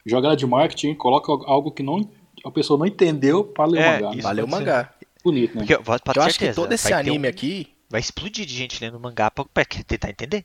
Jogada 0.04 0.37
de 0.37 0.46
marketing, 0.46 0.94
coloca 0.94 1.31
algo 1.50 1.70
que 1.70 1.82
não, 1.82 2.08
a 2.44 2.50
pessoa 2.50 2.78
não 2.78 2.87
entendeu 2.87 3.44
pra 3.44 3.64
ler 3.66 3.81
É, 3.81 3.88
o 3.88 3.93
mangá. 4.02 4.10
isso 4.16 4.22
Valeu 4.22 4.44
o 4.44 4.49
ser. 4.49 4.54
mangá. 4.56 4.94
Bonito, 5.25 5.54
né? 5.54 5.60
Porque 5.60 5.75
eu, 5.75 5.82
Eu 5.87 6.22
acho 6.22 6.38
que 6.38 6.44
certeza, 6.46 6.54
todo 6.60 6.72
esse 6.72 6.93
anime 6.93 7.26
um- 7.26 7.31
aqui, 7.31 7.69
Vai 7.88 8.00
explodir 8.00 8.46
de 8.46 8.54
gente 8.54 8.82
lendo 8.82 8.99
mangá 8.99 9.31
pra, 9.31 9.44
pra 9.44 9.64
tentar 9.66 10.08
entender. 10.10 10.44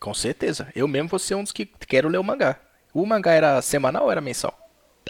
com 0.00 0.14
certeza. 0.14 0.68
Eu 0.76 0.86
mesmo 0.86 1.08
vou 1.08 1.18
ser 1.18 1.34
um 1.34 1.42
dos 1.42 1.50
que 1.52 1.66
quero 1.66 2.08
ler 2.08 2.18
o 2.18 2.24
mangá. 2.24 2.58
O 2.94 3.04
mangá 3.04 3.32
era 3.32 3.60
semanal 3.60 4.04
ou 4.04 4.10
era 4.12 4.20
mensal? 4.20 4.56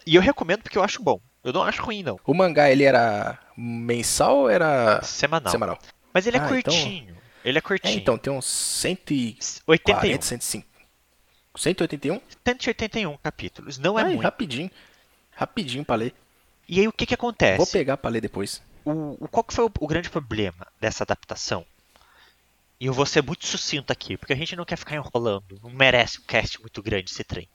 E 0.07 0.15
eu 0.17 0.23
recomendo 0.23 0.63
porque 0.63 0.79
eu 0.79 0.83
acho 0.83 1.03
bom. 1.03 1.21
Eu 1.45 1.53
não 1.53 1.63
acho 1.63 1.83
ruim, 1.83 2.03
não. 2.03 2.19
O 2.27 2.33
mangá, 2.35 2.71
ele 2.71 2.83
era 2.85 3.39
mensal 3.57 4.37
ou 4.39 4.51
era 4.51 5.01
Semanal. 5.03 5.51
semanal? 5.53 5.79
Mas 6.13 6.27
ele 6.27 6.37
é 6.39 6.41
Ah, 6.41 6.45
então- 6.47 6.55
curtinho. 6.75 7.17
Ele 7.45 7.59
é 7.59 7.61
É, 7.61 7.63
curtinho. 7.63 7.99
então, 7.99 8.17
tem 8.19 8.33
uns 8.33 8.47
140, 8.47 9.63
81. 9.69 10.23
105. 10.23 10.67
181? 11.57 12.21
181 12.45 13.17
capítulos. 13.19 13.79
Não 13.79 13.99
é 13.99 14.03
Ai, 14.03 14.09
muito. 14.11 14.23
rapidinho. 14.23 14.71
Rapidinho 15.33 15.85
pra 15.85 15.97
ler. 15.97 16.15
E 16.69 16.81
aí 16.81 16.89
o 16.89 16.93
que 16.93 17.07
que 17.07 17.15
acontece? 17.15 17.59
Vou 17.59 17.67
pegar 17.67 17.97
pra 17.97 18.11
ler 18.11 18.21
depois. 18.21 18.63
o, 18.85 19.17
o- 19.25 19.29
qual 19.29 19.45
que 19.45 19.55
foi 19.55 19.65
o, 19.65 19.71
o 19.81 19.87
grande 19.87 20.11
problema 20.11 20.67
dessa 20.81 21.05
adaptação? 21.05 21.65
E 22.79 22.87
eu 22.87 22.93
vou 22.93 23.07
ser 23.07 23.23
muito 23.23 23.47
sucinto 23.47 23.91
aqui, 23.93 24.17
porque 24.17 24.33
a 24.33 24.37
gente 24.37 24.55
não 24.57 24.65
quer 24.65 24.77
ficar 24.77 24.97
enrolando. 24.97 25.59
Não 25.63 25.71
merece 25.71 26.19
um 26.21 26.25
cast 26.25 26.61
muito 26.61 26.83
grande 26.83 27.11
esse 27.11 27.25
trem. 27.25 27.49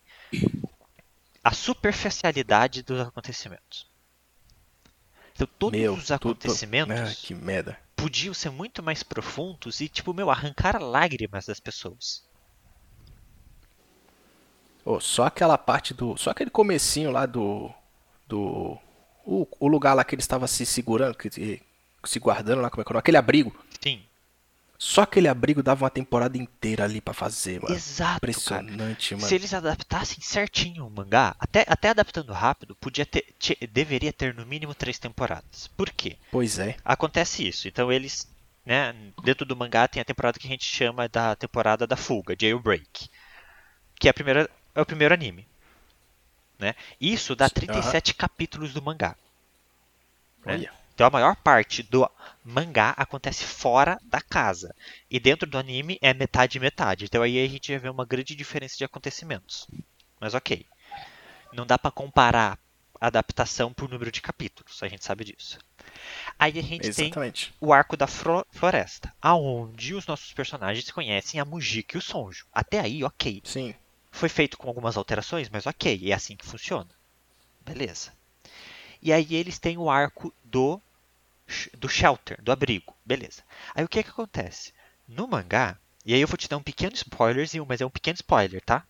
A 1.44 1.51
superficialidade 1.53 2.81
dos 2.83 3.00
acontecimentos. 3.00 3.86
Então, 5.33 5.48
todos 5.59 5.80
Meu, 5.80 5.94
os 5.94 6.12
acontecimentos 6.12 6.95
Ah, 7.00 7.15
que 7.15 7.33
merda. 7.33 7.77
podiam 7.95 8.33
ser 8.33 8.50
muito 8.50 8.81
mais 8.83 9.01
profundos 9.03 9.80
e, 9.80 9.88
tipo, 9.89 10.13
meu, 10.13 10.30
arrancar 10.30 10.80
lágrimas 10.81 11.45
das 11.45 11.59
pessoas. 11.59 12.24
Ô, 14.86 15.00
só 15.00 15.25
aquela 15.25 15.57
parte 15.57 15.94
do. 15.94 16.18
Só 16.18 16.31
aquele 16.31 16.50
comecinho 16.50 17.12
lá 17.12 17.25
do. 17.25 17.72
Do. 18.28 18.78
O, 19.25 19.48
o 19.60 19.68
lugar 19.68 19.94
lá 19.94 20.04
que 20.04 20.16
ele 20.16 20.22
estava 20.22 20.48
se 20.48 20.66
segurando, 20.66 21.16
que, 21.16 21.30
se 22.04 22.19
guardando 22.19 22.62
lá, 22.62 22.69
como 22.72 22.81
é 22.81 22.86
que 22.86 22.94
é? 22.94 22.98
Aquele 22.98 23.18
abrigo. 23.18 23.56
Sim, 23.80 24.01
Só 24.80 25.04
aquele 25.04 25.28
abrigo 25.28 25.62
dava 25.62 25.83
uma 25.86 25.92
temporada 25.92 26.36
inteira 26.39 26.83
ali 26.86 27.00
pra 27.00 27.13
fazer, 27.13 27.62
mano. 27.62 27.75
exato, 27.75 28.04
cara. 28.04 28.16
Impressionante, 28.18 29.13
mano. 29.16 29.28
Se 29.28 29.36
eles 29.36 29.54
adaptassem 29.54 30.18
certinho 30.22 30.88
o 30.88 30.89
mangá, 30.89 31.36
até, 31.39 31.63
até 31.68 31.89
adaptando 31.89 32.34
rápido, 32.34 32.75
podia 32.75 33.06
ter, 33.06 33.27
te- 33.38 33.57
deveria 33.72 34.12
ter 34.12 34.34
no 34.34 34.44
mínimo 34.44 34.74
três 34.74 34.98
temporadas. 34.98 35.68
Por 35.77 35.92
quê? 35.92 36.18
Pois 36.31 36.57
é. 36.57 36.75
Acontece 36.84 37.48
isso. 37.48 37.67
Então 37.67 37.91
eles, 37.91 38.27
né, 38.65 38.96
dentro 39.24 39.46
do 39.46 39.56
mangá 39.56 39.88
tem 39.88 40.01
a 40.01 40.06
temporada 40.06 40.39
que 40.39 40.48
a 40.48 40.50
gente 40.51 40.65
chama 40.65 41.08
da 41.08 41.36
temporada 41.36 41.86
da 41.86 41.96
fuga, 41.96 42.36
Jailbreak, 42.39 43.08
que 44.00 44.08
é 44.08 44.12
a 44.12 44.13
primeira, 44.15 44.50
é 44.74 44.82
o 44.82 44.86
primeiro 44.86 45.13
anime, 45.13 45.48
né? 46.58 46.75
Isso 47.00 47.36
dá 47.36 47.50
37 47.50 48.13
capítulos 48.13 48.74
do 48.74 48.82
mangá. 48.82 49.16
né? 50.46 50.70
Então 50.94 51.08
a 51.08 51.10
maior 51.10 51.36
parte 51.36 51.82
do 51.82 52.08
mangá 52.44 52.94
acontece 52.98 53.44
fora 53.44 54.00
da 54.04 54.22
casa. 54.22 54.75
E 55.10 55.20
dentro 55.20 55.50
do 55.50 55.58
anime 55.58 55.98
é 56.01 56.13
metade 56.13 56.58
e 56.58 56.62
metade. 56.62 57.06
Então 57.06 57.24
aí 57.24 57.44
a 57.44 57.48
gente 57.48 57.74
já 57.74 57.80
vê 57.80 57.90
uma 57.90 58.06
grande 58.06 58.36
diferença 58.36 58.78
de 58.78 58.84
acontecimentos. 58.84 59.68
Mas 60.20 60.34
ok. 60.34 60.66
Não 61.54 61.66
dá 61.66 61.78
pra 61.78 61.90
comparar 61.90 62.60
a 63.00 63.08
adaptação 63.08 63.74
por 63.74 63.90
número 63.90 64.12
de 64.12 64.22
capítulos, 64.22 64.82
a 64.84 64.88
gente 64.88 65.04
sabe 65.04 65.24
disso. 65.24 65.58
Aí 66.38 66.51
a 66.60 66.62
gente 66.62 66.92
tem 66.94 67.08
Exatamente. 67.08 67.51
o 67.60 67.74
arco 67.74 67.98
da 67.98 68.06
floresta, 68.06 69.12
aonde 69.20 69.96
os 69.96 70.06
nossos 70.06 70.32
personagens 70.34 70.90
conhecem 70.92 71.40
a 71.40 71.46
Mujiki 71.46 71.96
e 71.96 71.98
o 71.98 72.01
Sonjo. 72.01 72.46
Até 72.54 72.80
aí, 72.80 73.04
ok. 73.04 73.42
Sim. 73.44 73.74
Foi 74.12 74.30
feito 74.30 74.58
com 74.58 74.68
algumas 74.68 74.98
alterações, 74.98 75.50
mas 75.50 75.65
ok, 75.65 76.12
é 76.12 76.13
assim 76.13 76.36
que 76.36 76.46
funciona. 76.46 76.89
Beleza. 77.62 78.13
E 79.01 79.13
aí 79.13 79.36
eles 79.36 79.60
têm 79.60 79.77
o 79.77 79.89
arco 79.89 80.34
do 80.44 80.82
do 81.77 81.88
shelter, 81.89 82.41
do 82.41 82.51
abrigo. 82.51 82.96
Beleza. 83.06 83.44
Aí 83.75 83.84
o 83.84 83.88
que 83.89 84.03
que 84.03 84.10
acontece? 84.10 84.74
No 85.08 85.27
mangá, 85.27 85.77
e 86.06 86.13
aí 86.13 86.22
eu 86.22 86.27
vou 86.27 86.38
te 86.38 86.48
dar 86.48 86.58
um 86.58 86.63
pequeno 86.63 86.96
spoilerzinho, 86.96 87.65
mas 87.68 87.82
é 87.82 87.86
um 87.86 87.89
pequeno 87.91 88.15
spoiler, 88.15 88.62
tá? 88.63 88.88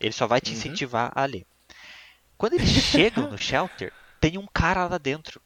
Ele 0.00 0.12
só 0.12 0.26
vai 0.26 0.40
te 0.40 0.52
Uhum. 0.52 0.54
incentivar 0.54 1.12
a 1.14 1.24
ler. 1.26 1.46
Quando 2.38 2.54
eles 2.54 2.68
chegam 2.70 3.26
no 3.26 3.38
shelter, 3.38 3.94
tem 4.20 4.38
um 4.38 4.46
cara 4.46 4.86
lá 4.88 4.98
dentro. 4.98 5.42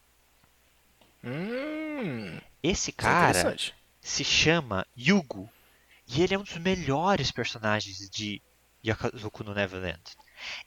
Hum. 1.23 2.39
Esse 2.63 2.91
é 3.03 3.11
cara 3.11 3.11
interessante. 3.11 3.75
se 4.01 4.23
chama 4.23 4.85
Yugo. 4.97 5.49
E 6.07 6.21
ele 6.23 6.35
é 6.35 6.39
um 6.39 6.43
dos 6.43 6.57
melhores 6.57 7.31
personagens 7.31 7.97
de 8.09 8.41
Yakazuku 8.85 9.43
no 9.43 9.53
Neverland. 9.53 10.01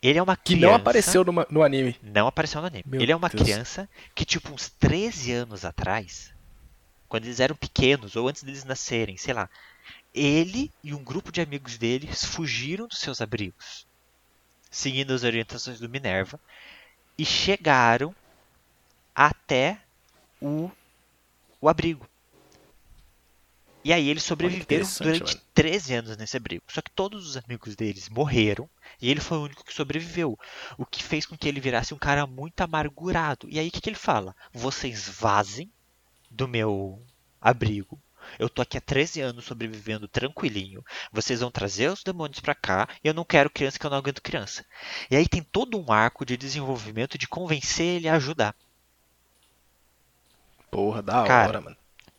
Ele 0.03 0.19
é 0.19 0.23
uma 0.23 0.37
Que 0.37 0.55
criança. 0.55 0.67
não 0.67 0.75
apareceu 0.75 1.25
no, 1.25 1.47
no 1.51 1.63
anime. 1.63 1.97
Não 2.03 2.27
apareceu 2.27 2.61
no 2.61 2.67
anime. 2.67 2.85
Meu 2.87 3.01
ele 3.01 3.13
é 3.13 3.17
uma 3.17 3.29
Deus. 3.29 3.43
criança 3.43 3.89
que, 4.15 4.25
tipo, 4.25 4.53
uns 4.53 4.69
13 4.71 5.33
anos 5.33 5.65
atrás, 5.65 6.33
quando 7.09 7.25
eles 7.25 7.41
eram 7.41 7.55
pequenos, 7.55 8.17
ou 8.17 8.29
antes 8.29 8.43
deles 8.43 8.65
nascerem, 8.65 9.17
sei 9.17 9.35
lá, 9.35 9.51
ele 10.15 10.73
e 10.83 10.95
um 10.95 11.05
grupo 11.05 11.31
de 11.31 11.43
amigos 11.43 11.77
deles 11.77 12.25
fugiram 12.25 12.87
dos 12.89 12.99
seus 13.01 13.21
abrigos, 13.21 13.87
seguindo 14.71 15.13
as 15.13 15.23
orientações 15.25 15.79
do 15.79 15.89
Minerva, 15.89 16.41
e 17.19 17.25
chegaram 17.25 18.15
até 19.15 19.79
o, 20.41 20.71
o 21.61 21.69
abrigo. 21.69 22.09
E 23.87 23.93
aí 23.93 24.09
eles 24.09 24.25
sobreviveram 24.25 24.85
durante 25.01 25.37
mano. 25.37 25.47
13 25.55 25.95
anos 25.95 26.17
nesse 26.17 26.37
abrigo. 26.37 26.65
Só 26.67 26.83
que 26.83 26.91
todos 26.91 27.25
os 27.25 27.37
amigos 27.37 27.77
deles 27.77 28.09
morreram 28.09 28.69
e 29.01 29.09
ele 29.09 29.21
foi 29.21 29.39
o 29.39 29.45
único 29.45 29.65
que 29.65 29.73
sobreviveu. 29.73 30.37
O 30.77 30.85
que 30.85 31.05
fez 31.05 31.25
com 31.25 31.39
que 31.39 31.47
ele 31.47 31.61
virasse 31.61 31.95
um 31.95 31.97
cara 31.97 32.27
muito 32.27 32.61
amargurado. 32.63 33.47
E 33.49 33.61
aí 33.61 33.69
o 33.69 33.71
que, 33.71 33.81
que 33.81 33.89
ele 33.89 33.97
fala? 33.97 34.35
Vocês 34.53 35.09
vazem 35.09 35.71
do 36.29 36.49
meu 36.49 37.01
abrigo. 37.41 37.97
Eu 38.41 38.49
tô 38.49 38.61
aqui 38.61 38.77
há 38.77 38.81
13 38.81 39.21
anos 39.21 39.45
sobrevivendo 39.45 40.09
tranquilinho. 40.09 40.85
Vocês 41.13 41.39
vão 41.39 41.53
trazer 41.53 41.89
os 41.89 42.03
demônios 42.03 42.41
para 42.41 42.57
cá 42.57 42.89
e 43.05 43.07
eu 43.07 43.15
não 43.15 43.25
quero 43.25 43.49
criança 43.49 43.79
que 43.79 43.87
eu 43.87 43.91
não 43.91 43.99
aguento 43.99 44.21
criança. 44.21 44.67
E 45.09 45.15
aí 45.15 45.29
tem 45.29 45.45
todo 45.45 45.79
um 45.79 45.93
arco 45.93 46.27
de 46.27 46.37
desenvolvimento 46.37 47.17
de 47.17 47.29
convencer 47.29 47.87
ele 47.87 48.09
a 48.09 48.17
ajudar. 48.17 48.53
Porra, 50.73 51.01
da 51.01 51.23
Cara, 51.23 51.49
hora, 51.51 51.61
mano. 51.61 51.77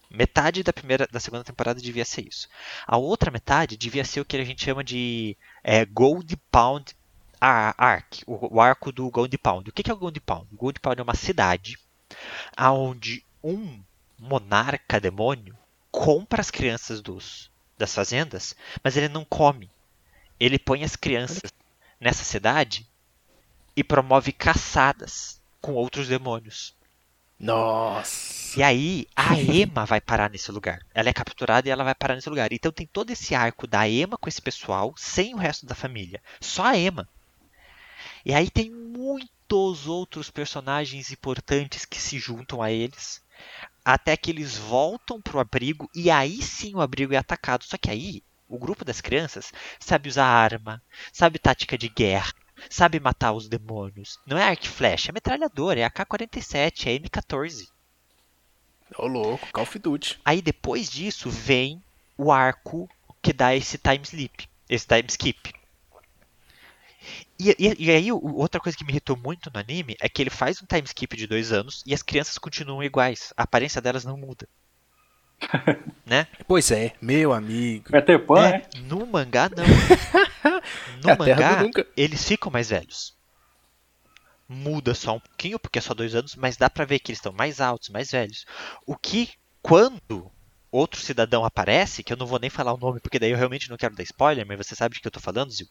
Metade 0.10 0.64
da 0.64 0.72
primeira, 0.72 1.08
da 1.12 1.20
segunda 1.20 1.44
temporada 1.44 1.82
devia 1.82 2.06
ser 2.06 2.28
isso. 2.28 2.48
A 2.86 2.98
outra 2.98 3.30
metade 3.30 3.76
devia 3.76 4.06
ser 4.06 4.22
o 4.22 4.26
que 4.26 4.38
a 4.38 4.44
gente 4.44 4.64
chama 4.64 4.84
de 4.84 5.36
é, 5.64 5.86
Gold 5.86 6.38
Pound 6.52 6.96
Arc, 7.40 8.24
o, 8.26 8.60
arco 8.60 8.92
do 8.92 9.10
Gold 9.10 9.38
Pound. 9.38 9.70
O 9.70 9.74
que 9.74 9.90
é 9.90 9.94
o 9.94 9.98
Gold 9.98 10.20
Pound? 10.22 10.48
O 10.52 10.56
Gold 10.56 10.80
Pound 10.80 11.00
é 11.00 11.04
uma 11.04 11.16
cidade 11.16 11.78
onde 12.58 13.24
um 13.44 13.82
monarca 14.18 15.00
demônio 15.00 15.58
compra 15.92 16.42
as 16.42 16.50
crianças 16.50 17.02
dos, 17.02 17.52
das 17.78 17.94
fazendas, 17.94 18.56
mas 18.84 18.98
ele 18.98 19.10
não 19.10 19.26
come. 19.26 19.70
Ele 20.40 20.58
põe 20.58 20.84
as 20.84 20.96
crianças 20.96 21.52
nessa 22.00 22.24
cidade 22.24 22.88
e 23.76 23.84
promove 23.84 24.32
caçadas 24.32 25.42
com 25.62 25.74
outros 25.74 26.08
demônios. 26.08 26.76
Nossa! 27.40 28.60
E 28.60 28.64
aí 28.64 29.08
a 29.16 29.36
Emma 29.36 29.86
vai 29.86 30.02
parar 30.02 30.30
nesse 30.30 30.52
lugar. 30.52 30.80
Ela 30.94 31.10
é 31.10 31.14
capturada 31.14 31.68
e 31.68 31.72
ela 31.72 31.84
vai 31.84 31.94
parar 31.94 32.16
nesse 32.16 32.30
lugar. 32.30 32.52
Então 32.52 32.72
tem 32.72 32.88
todo 32.88 33.12
esse 33.12 33.36
arco 33.36 33.68
da 33.68 33.88
Emma 33.88 34.18
com 34.18 34.28
esse 34.28 34.42
pessoal, 34.42 34.94
sem 34.98 35.36
o 35.36 35.38
resto 35.38 35.66
da 35.66 35.76
família. 35.76 36.22
Só 36.42 36.66
a 36.66 36.78
Emma. 36.78 37.08
E 38.26 38.34
aí 38.34 38.50
tem 38.50 38.72
muitos 38.72 39.88
outros 39.88 40.32
personagens 40.32 41.12
importantes 41.12 41.86
que 41.86 42.02
se 42.02 42.18
juntam 42.18 42.62
a 42.62 42.72
eles. 42.72 43.22
Até 43.86 44.18
que 44.18 44.32
eles 44.32 44.58
voltam 44.58 45.22
pro 45.22 45.40
abrigo 45.40 45.90
e 45.94 46.10
aí 46.10 46.42
sim 46.42 46.74
o 46.76 46.82
abrigo 46.82 47.14
é 47.14 47.18
atacado. 47.18 47.64
Só 47.64 47.78
que 47.78 47.92
aí 47.92 48.24
o 48.50 48.58
grupo 48.58 48.84
das 48.84 49.02
crianças 49.02 49.52
sabe 49.80 50.10
usar 50.10 50.26
arma, 50.26 50.82
sabe 51.14 51.38
tática 51.38 51.78
de 51.78 51.90
guerra, 51.90 52.34
sabe 52.70 53.00
matar 53.00 53.34
os 53.34 53.48
demônios. 53.48 54.20
Não 54.26 54.38
é 54.38 54.44
arco 54.44 54.66
e 54.66 54.70
flecha, 54.70 55.12
é 55.12 55.14
metralhadora, 55.14 55.80
é 55.80 55.84
AK-47, 55.84 56.88
é 56.88 57.00
M14. 57.00 57.68
Ô 58.98 59.04
oh, 59.04 59.08
louco, 59.08 59.48
Call 59.52 59.64
of 59.64 59.80
Duty. 59.80 60.20
Aí 60.24 60.42
depois 60.42 60.90
disso 60.90 61.30
vem 61.30 61.84
o 62.18 62.32
arco 62.32 62.90
que 63.22 63.34
dá 63.34 63.56
esse 63.56 63.78
time 63.78 64.04
sleep, 64.04 64.48
esse 64.70 64.88
time 64.88 65.06
skip. 65.10 65.54
E, 67.40 67.50
e, 67.52 67.86
e, 67.86 67.92
aí, 67.92 68.12
outra 68.12 68.60
coisa 68.60 68.78
que 68.78 68.84
me 68.84 68.92
irritou 68.92 69.16
muito 69.16 69.52
no 69.54 69.60
anime 69.60 69.96
é 70.02 70.10
que 70.10 70.22
ele 70.22 70.30
faz 70.30 70.62
um 70.62 70.66
time 70.66 70.84
skip 70.86 71.16
de 71.16 71.28
dois 71.28 71.52
anos 71.52 71.84
e 71.86 71.94
as 71.94 72.02
crianças 72.02 72.38
continuam 72.38 72.84
iguais. 72.84 73.32
A 73.38 73.44
aparência 73.44 73.82
delas 73.82 74.04
não 74.04 74.18
muda. 74.18 74.48
né? 76.06 76.28
Pois 76.48 76.72
é, 76.72 76.94
meu 77.02 77.34
amigo. 77.34 77.92
Peter 77.92 78.20
Pan, 78.26 78.48
é, 78.48 78.52
né? 78.52 78.62
No 78.84 79.06
mangá, 79.06 79.50
não. 79.50 79.64
No 81.04 81.12
é 81.12 81.16
mangá, 81.16 81.64
eles 81.96 82.28
ficam 82.28 82.52
mais 82.52 82.70
velhos. 82.70 83.16
Muda 84.50 84.94
só 84.94 85.16
um 85.16 85.20
pouquinho, 85.20 85.60
porque 85.60 85.80
é 85.80 85.82
só 85.82 85.94
dois 85.94 86.16
anos, 86.16 86.36
mas 86.36 86.58
dá 86.58 86.70
pra 86.70 86.86
ver 86.86 87.00
que 87.00 87.12
eles 87.12 87.20
estão 87.20 87.32
mais 87.32 87.62
altos, 87.62 87.90
mais 87.90 88.12
velhos. 88.12 88.46
O 88.86 88.96
que, 88.98 89.30
quando 89.62 90.32
outro 90.72 91.00
cidadão 91.00 91.46
aparece, 91.46 92.04
que 92.04 92.12
eu 92.12 92.18
não 92.18 92.26
vou 92.26 92.40
nem 92.40 92.50
falar 92.50 92.74
o 92.74 92.78
nome, 92.78 93.00
porque 93.00 93.20
daí 93.20 93.32
eu 93.32 93.38
realmente 93.38 93.70
não 93.70 93.78
quero 93.78 93.96
dar 93.96 94.04
spoiler, 94.04 94.46
mas 94.46 94.58
você 94.58 94.76
sabe 94.76 94.96
de 94.96 95.02
que 95.02 95.08
eu 95.08 95.12
tô 95.12 95.20
falando, 95.20 95.52
Zil? 95.52 95.68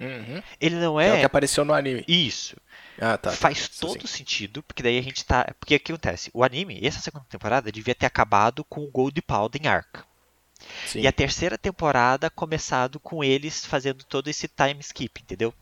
Uhum. 0.00 0.42
Ele 0.60 0.76
não 0.76 1.00
é. 1.00 1.08
É 1.08 1.14
o 1.14 1.18
que 1.20 1.24
apareceu 1.24 1.64
no 1.64 1.72
anime. 1.72 2.04
Isso. 2.06 2.56
Ah, 2.98 3.16
tá, 3.18 3.30
tá. 3.30 3.32
Faz 3.32 3.68
tá, 3.68 3.86
todo 3.86 4.06
sim. 4.06 4.18
sentido, 4.18 4.62
porque 4.62 4.82
daí 4.82 4.98
a 4.98 5.02
gente 5.02 5.24
tá. 5.24 5.44
Porque 5.58 5.76
o 5.76 5.80
que 5.80 5.92
acontece? 5.92 6.30
O 6.32 6.44
anime, 6.44 6.80
essa 6.82 7.00
segunda 7.00 7.24
temporada, 7.28 7.72
devia 7.72 7.94
ter 7.94 8.06
acabado 8.06 8.64
com 8.64 8.82
o 8.82 8.90
Gold 8.90 9.20
Powder 9.22 9.66
Arc. 9.66 10.04
Sim. 10.86 11.00
E 11.00 11.06
a 11.06 11.12
terceira 11.12 11.58
temporada 11.58 12.30
começado 12.30 12.98
com 12.98 13.22
eles 13.22 13.64
fazendo 13.64 14.04
todo 14.04 14.28
esse 14.28 14.48
time 14.48 14.80
skip, 14.80 15.20
entendeu? 15.20 15.52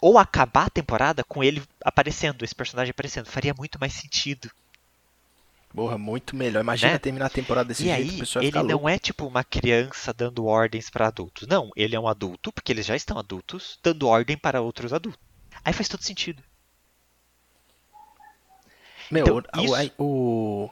Ou 0.00 0.18
acabar 0.18 0.66
a 0.66 0.70
temporada 0.70 1.22
com 1.22 1.44
ele 1.44 1.62
aparecendo, 1.84 2.44
esse 2.44 2.54
personagem 2.54 2.90
aparecendo. 2.90 3.26
Faria 3.26 3.54
muito 3.54 3.78
mais 3.78 3.92
sentido. 3.92 4.50
Porra, 5.74 5.96
muito 5.96 6.36
melhor. 6.36 6.60
Imagina 6.60 6.92
né? 6.92 6.98
terminar 6.98 7.26
a 7.26 7.30
temporada 7.30 7.68
desse 7.68 7.84
e 7.84 7.86
jeito, 7.86 8.12
aí, 8.12 8.18
pessoa 8.18 8.44
ele 8.44 8.62
não 8.62 8.62
louco. 8.62 8.88
é 8.88 8.98
tipo 8.98 9.26
uma 9.26 9.42
criança 9.42 10.12
dando 10.12 10.44
ordens 10.44 10.90
para 10.90 11.06
adultos. 11.06 11.48
Não, 11.48 11.70
ele 11.74 11.96
é 11.96 12.00
um 12.00 12.06
adulto, 12.06 12.52
porque 12.52 12.72
eles 12.72 12.84
já 12.84 12.94
estão 12.94 13.18
adultos, 13.18 13.78
dando 13.82 14.06
ordem 14.06 14.36
para 14.36 14.60
outros 14.60 14.92
adultos. 14.92 15.20
Aí 15.64 15.72
faz 15.72 15.88
todo 15.88 16.02
sentido. 16.02 16.42
Meu, 19.10 19.24
então, 19.38 19.62
o, 19.62 19.64
isso... 19.64 19.92
o, 19.98 20.70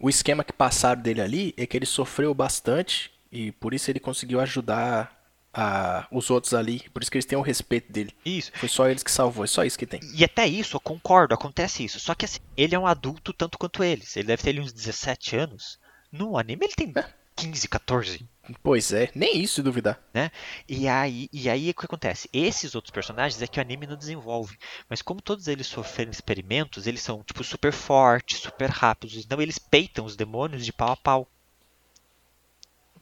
o 0.00 0.08
esquema 0.08 0.44
que 0.44 0.52
passaram 0.52 1.00
dele 1.00 1.20
ali 1.20 1.54
é 1.56 1.66
que 1.66 1.76
ele 1.76 1.86
sofreu 1.86 2.32
bastante 2.34 3.12
e 3.30 3.52
por 3.52 3.74
isso 3.74 3.90
ele 3.90 4.00
conseguiu 4.00 4.40
ajudar 4.40 5.15
a, 5.56 6.06
os 6.10 6.30
outros 6.30 6.52
ali. 6.52 6.84
Por 6.90 7.02
isso 7.02 7.10
que 7.10 7.16
eles 7.16 7.24
têm 7.24 7.38
o 7.38 7.42
respeito 7.42 7.90
dele. 7.90 8.14
Isso. 8.24 8.52
Foi 8.54 8.68
só 8.68 8.88
eles 8.88 9.02
que 9.02 9.10
salvou, 9.10 9.44
é 9.44 9.48
só 9.48 9.64
isso 9.64 9.78
que 9.78 9.86
tem. 9.86 10.00
E 10.14 10.22
até 10.22 10.46
isso, 10.46 10.76
eu 10.76 10.80
concordo, 10.80 11.34
acontece 11.34 11.82
isso. 11.82 11.98
Só 11.98 12.14
que 12.14 12.26
assim, 12.26 12.40
ele 12.56 12.74
é 12.74 12.78
um 12.78 12.86
adulto 12.86 13.32
tanto 13.32 13.58
quanto 13.58 13.82
eles. 13.82 14.14
Ele 14.16 14.26
deve 14.26 14.42
ter 14.42 14.50
ali 14.50 14.60
uns 14.60 14.72
17 14.72 15.36
anos. 15.36 15.78
No 16.12 16.36
anime 16.36 16.66
ele 16.66 16.74
tem 16.74 16.92
é. 16.94 17.08
15, 17.34 17.68
14. 17.68 18.28
Pois 18.62 18.92
é, 18.92 19.10
nem 19.14 19.40
isso 19.40 19.62
duvidar. 19.62 20.00
Né? 20.14 20.30
E 20.68 20.86
aí, 20.86 21.28
e 21.32 21.50
aí 21.50 21.70
o 21.70 21.74
que 21.74 21.84
acontece? 21.84 22.28
Esses 22.32 22.74
outros 22.74 22.92
personagens 22.92 23.40
é 23.42 23.46
que 23.46 23.58
o 23.58 23.62
anime 23.62 23.86
não 23.86 23.96
desenvolve. 23.96 24.56
Mas 24.88 25.02
como 25.02 25.20
todos 25.20 25.48
eles 25.48 25.66
sofreram 25.66 26.10
experimentos, 26.10 26.86
eles 26.86 27.02
são 27.02 27.22
tipo 27.22 27.42
super 27.42 27.72
fortes, 27.72 28.40
super 28.40 28.70
rápidos. 28.70 29.16
Então 29.16 29.40
eles 29.40 29.58
peitam 29.58 30.04
os 30.04 30.16
demônios 30.16 30.64
de 30.64 30.72
pau 30.72 30.92
a 30.92 30.96
pau. 30.96 31.28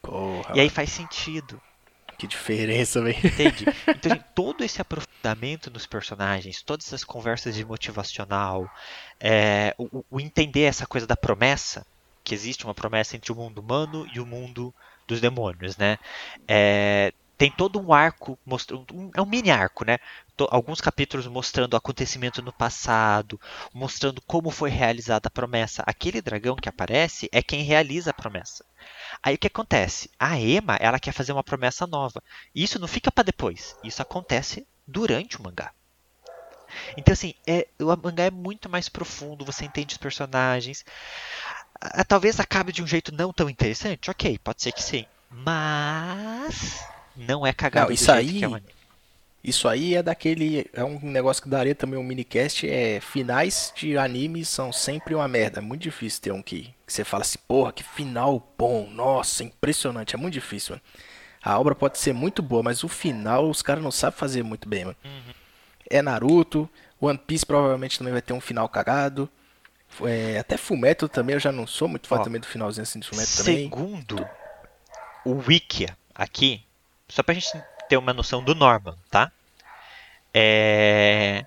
Porra, 0.00 0.56
e 0.56 0.60
aí 0.60 0.70
faz 0.70 0.90
sentido. 0.90 1.60
Que 2.18 2.26
diferença, 2.26 3.02
velho. 3.02 3.18
Entende? 3.18 3.64
Então, 3.88 4.12
assim, 4.12 4.24
todo 4.34 4.64
esse 4.64 4.80
aprofundamento 4.80 5.70
nos 5.70 5.86
personagens, 5.86 6.62
todas 6.62 6.86
essas 6.86 7.04
conversas 7.04 7.54
de 7.54 7.64
motivacional, 7.64 8.68
é, 9.20 9.74
o, 9.78 10.04
o, 10.10 10.20
entender 10.20 10.62
essa 10.62 10.86
coisa 10.86 11.06
da 11.06 11.16
promessa, 11.16 11.86
que 12.22 12.34
existe 12.34 12.64
uma 12.64 12.74
promessa 12.74 13.16
entre 13.16 13.32
o 13.32 13.34
mundo 13.34 13.58
humano 13.58 14.06
e 14.14 14.20
o 14.20 14.26
mundo 14.26 14.74
dos 15.06 15.20
demônios, 15.20 15.76
né? 15.76 15.98
É, 16.48 17.12
tem 17.36 17.50
todo 17.50 17.80
um 17.80 17.92
arco, 17.92 18.38
um, 18.46 19.10
é 19.14 19.20
um 19.20 19.26
mini 19.26 19.50
arco, 19.50 19.84
né? 19.84 19.98
alguns 20.50 20.80
capítulos 20.80 21.26
mostrando 21.26 21.74
o 21.74 21.76
acontecimento 21.76 22.42
no 22.42 22.52
passado, 22.52 23.40
mostrando 23.72 24.20
como 24.22 24.50
foi 24.50 24.70
realizada 24.70 25.28
a 25.28 25.30
promessa. 25.30 25.82
Aquele 25.86 26.20
dragão 26.20 26.56
que 26.56 26.68
aparece 26.68 27.28
é 27.32 27.42
quem 27.42 27.62
realiza 27.62 28.10
a 28.10 28.14
promessa. 28.14 28.64
Aí 29.22 29.36
o 29.36 29.38
que 29.38 29.46
acontece? 29.46 30.10
A 30.18 30.38
Emma, 30.38 30.76
ela 30.80 30.98
quer 30.98 31.12
fazer 31.12 31.32
uma 31.32 31.44
promessa 31.44 31.86
nova. 31.86 32.22
Isso 32.54 32.78
não 32.78 32.88
fica 32.88 33.12
para 33.12 33.24
depois. 33.24 33.76
Isso 33.84 34.02
acontece 34.02 34.66
durante 34.86 35.38
o 35.38 35.42
mangá. 35.42 35.72
Então 36.96 37.12
assim, 37.12 37.34
é, 37.46 37.68
o 37.78 37.96
mangá 37.96 38.24
é 38.24 38.30
muito 38.30 38.68
mais 38.68 38.88
profundo, 38.88 39.44
você 39.44 39.64
entende 39.64 39.94
os 39.94 39.98
personagens. 39.98 40.84
talvez 42.08 42.40
acabe 42.40 42.72
de 42.72 42.82
um 42.82 42.86
jeito 42.86 43.14
não 43.14 43.32
tão 43.32 43.48
interessante, 43.48 44.10
ok, 44.10 44.38
pode 44.38 44.62
ser 44.62 44.72
que 44.72 44.82
sim. 44.82 45.06
Mas 45.30 46.93
não 47.16 47.46
é 47.46 47.52
cagado 47.52 47.88
não, 47.88 47.94
isso 47.94 48.10
aí, 48.10 48.44
é 48.44 48.62
Isso 49.42 49.68
aí 49.68 49.94
é 49.94 50.02
daquele. 50.02 50.66
É 50.72 50.82
um 50.84 50.98
negócio 51.00 51.42
que 51.42 51.48
daria 51.48 51.74
também 51.74 51.98
um 51.98 52.02
minicast. 52.02 52.68
É 52.68 53.00
finais 53.00 53.72
de 53.76 53.96
anime 53.98 54.44
são 54.44 54.72
sempre 54.72 55.14
uma 55.14 55.28
merda. 55.28 55.58
É 55.58 55.62
muito 55.62 55.82
difícil 55.82 56.22
ter 56.22 56.32
um 56.32 56.42
que, 56.42 56.74
que 56.86 56.92
você 56.92 57.04
fala 57.04 57.22
assim, 57.22 57.38
porra, 57.46 57.72
que 57.72 57.82
final 57.82 58.54
bom. 58.58 58.88
Nossa, 58.90 59.44
impressionante. 59.44 60.14
É 60.14 60.18
muito 60.18 60.34
difícil, 60.34 60.72
mano. 60.72 60.82
A 61.42 61.58
obra 61.58 61.74
pode 61.74 61.98
ser 61.98 62.14
muito 62.14 62.42
boa, 62.42 62.62
mas 62.62 62.82
o 62.84 62.88
final 62.88 63.50
os 63.50 63.60
caras 63.60 63.84
não 63.84 63.90
sabem 63.90 64.18
fazer 64.18 64.42
muito 64.42 64.66
bem, 64.66 64.86
mano. 64.86 64.96
Uhum. 65.04 65.34
É 65.90 66.00
Naruto. 66.00 66.68
One 67.00 67.18
Piece 67.18 67.44
provavelmente 67.44 67.98
também 67.98 68.12
vai 68.12 68.22
ter 68.22 68.32
um 68.32 68.40
final 68.40 68.68
cagado. 68.68 69.28
É, 70.02 70.38
até 70.38 70.56
Fumeto 70.56 71.08
também, 71.08 71.34
eu 71.34 71.40
já 71.40 71.52
não 71.52 71.66
sou 71.66 71.86
muito 71.86 72.08
fã 72.08 72.20
também 72.22 72.40
do 72.40 72.46
finalzinho 72.46 72.82
assim 72.82 72.98
de 72.98 73.06
Fumeto 73.06 73.36
também. 73.36 73.56
Segundo 73.58 74.26
o 75.24 75.34
Wikia 75.46 75.96
aqui, 76.14 76.64
só 77.14 77.22
pra 77.22 77.32
gente 77.32 77.48
ter 77.88 77.96
uma 77.96 78.12
noção 78.12 78.42
do 78.42 78.56
Norman, 78.56 78.96
tá? 79.08 79.30
É... 80.32 81.46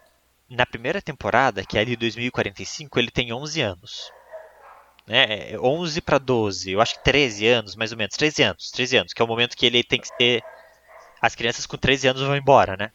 Na 0.49 0.65
primeira 0.65 1.01
temporada, 1.01 1.65
que 1.65 1.77
é 1.77 1.81
ali 1.81 1.97
2045, 1.97 2.97
ele 2.97 3.11
tem 3.11 3.33
11 3.33 3.61
anos. 3.61 4.11
Né? 5.05 5.59
11 5.59 5.99
para 5.99 6.17
12, 6.17 6.71
eu 6.71 6.79
acho 6.79 6.95
que 6.95 7.03
13 7.03 7.47
anos, 7.47 7.75
mais 7.75 7.91
ou 7.91 7.97
menos. 7.97 8.15
13 8.15 8.43
anos, 8.43 8.71
13 8.71 8.97
anos, 8.97 9.13
que 9.13 9.21
é 9.21 9.25
o 9.25 9.27
momento 9.27 9.57
que 9.57 9.65
ele 9.65 9.83
tem 9.83 9.99
que 9.99 10.07
ser. 10.07 10.41
As 11.21 11.35
crianças 11.35 11.65
com 11.65 11.75
13 11.75 12.07
anos 12.07 12.21
vão 12.21 12.37
embora, 12.37 12.77
né? 12.77 12.89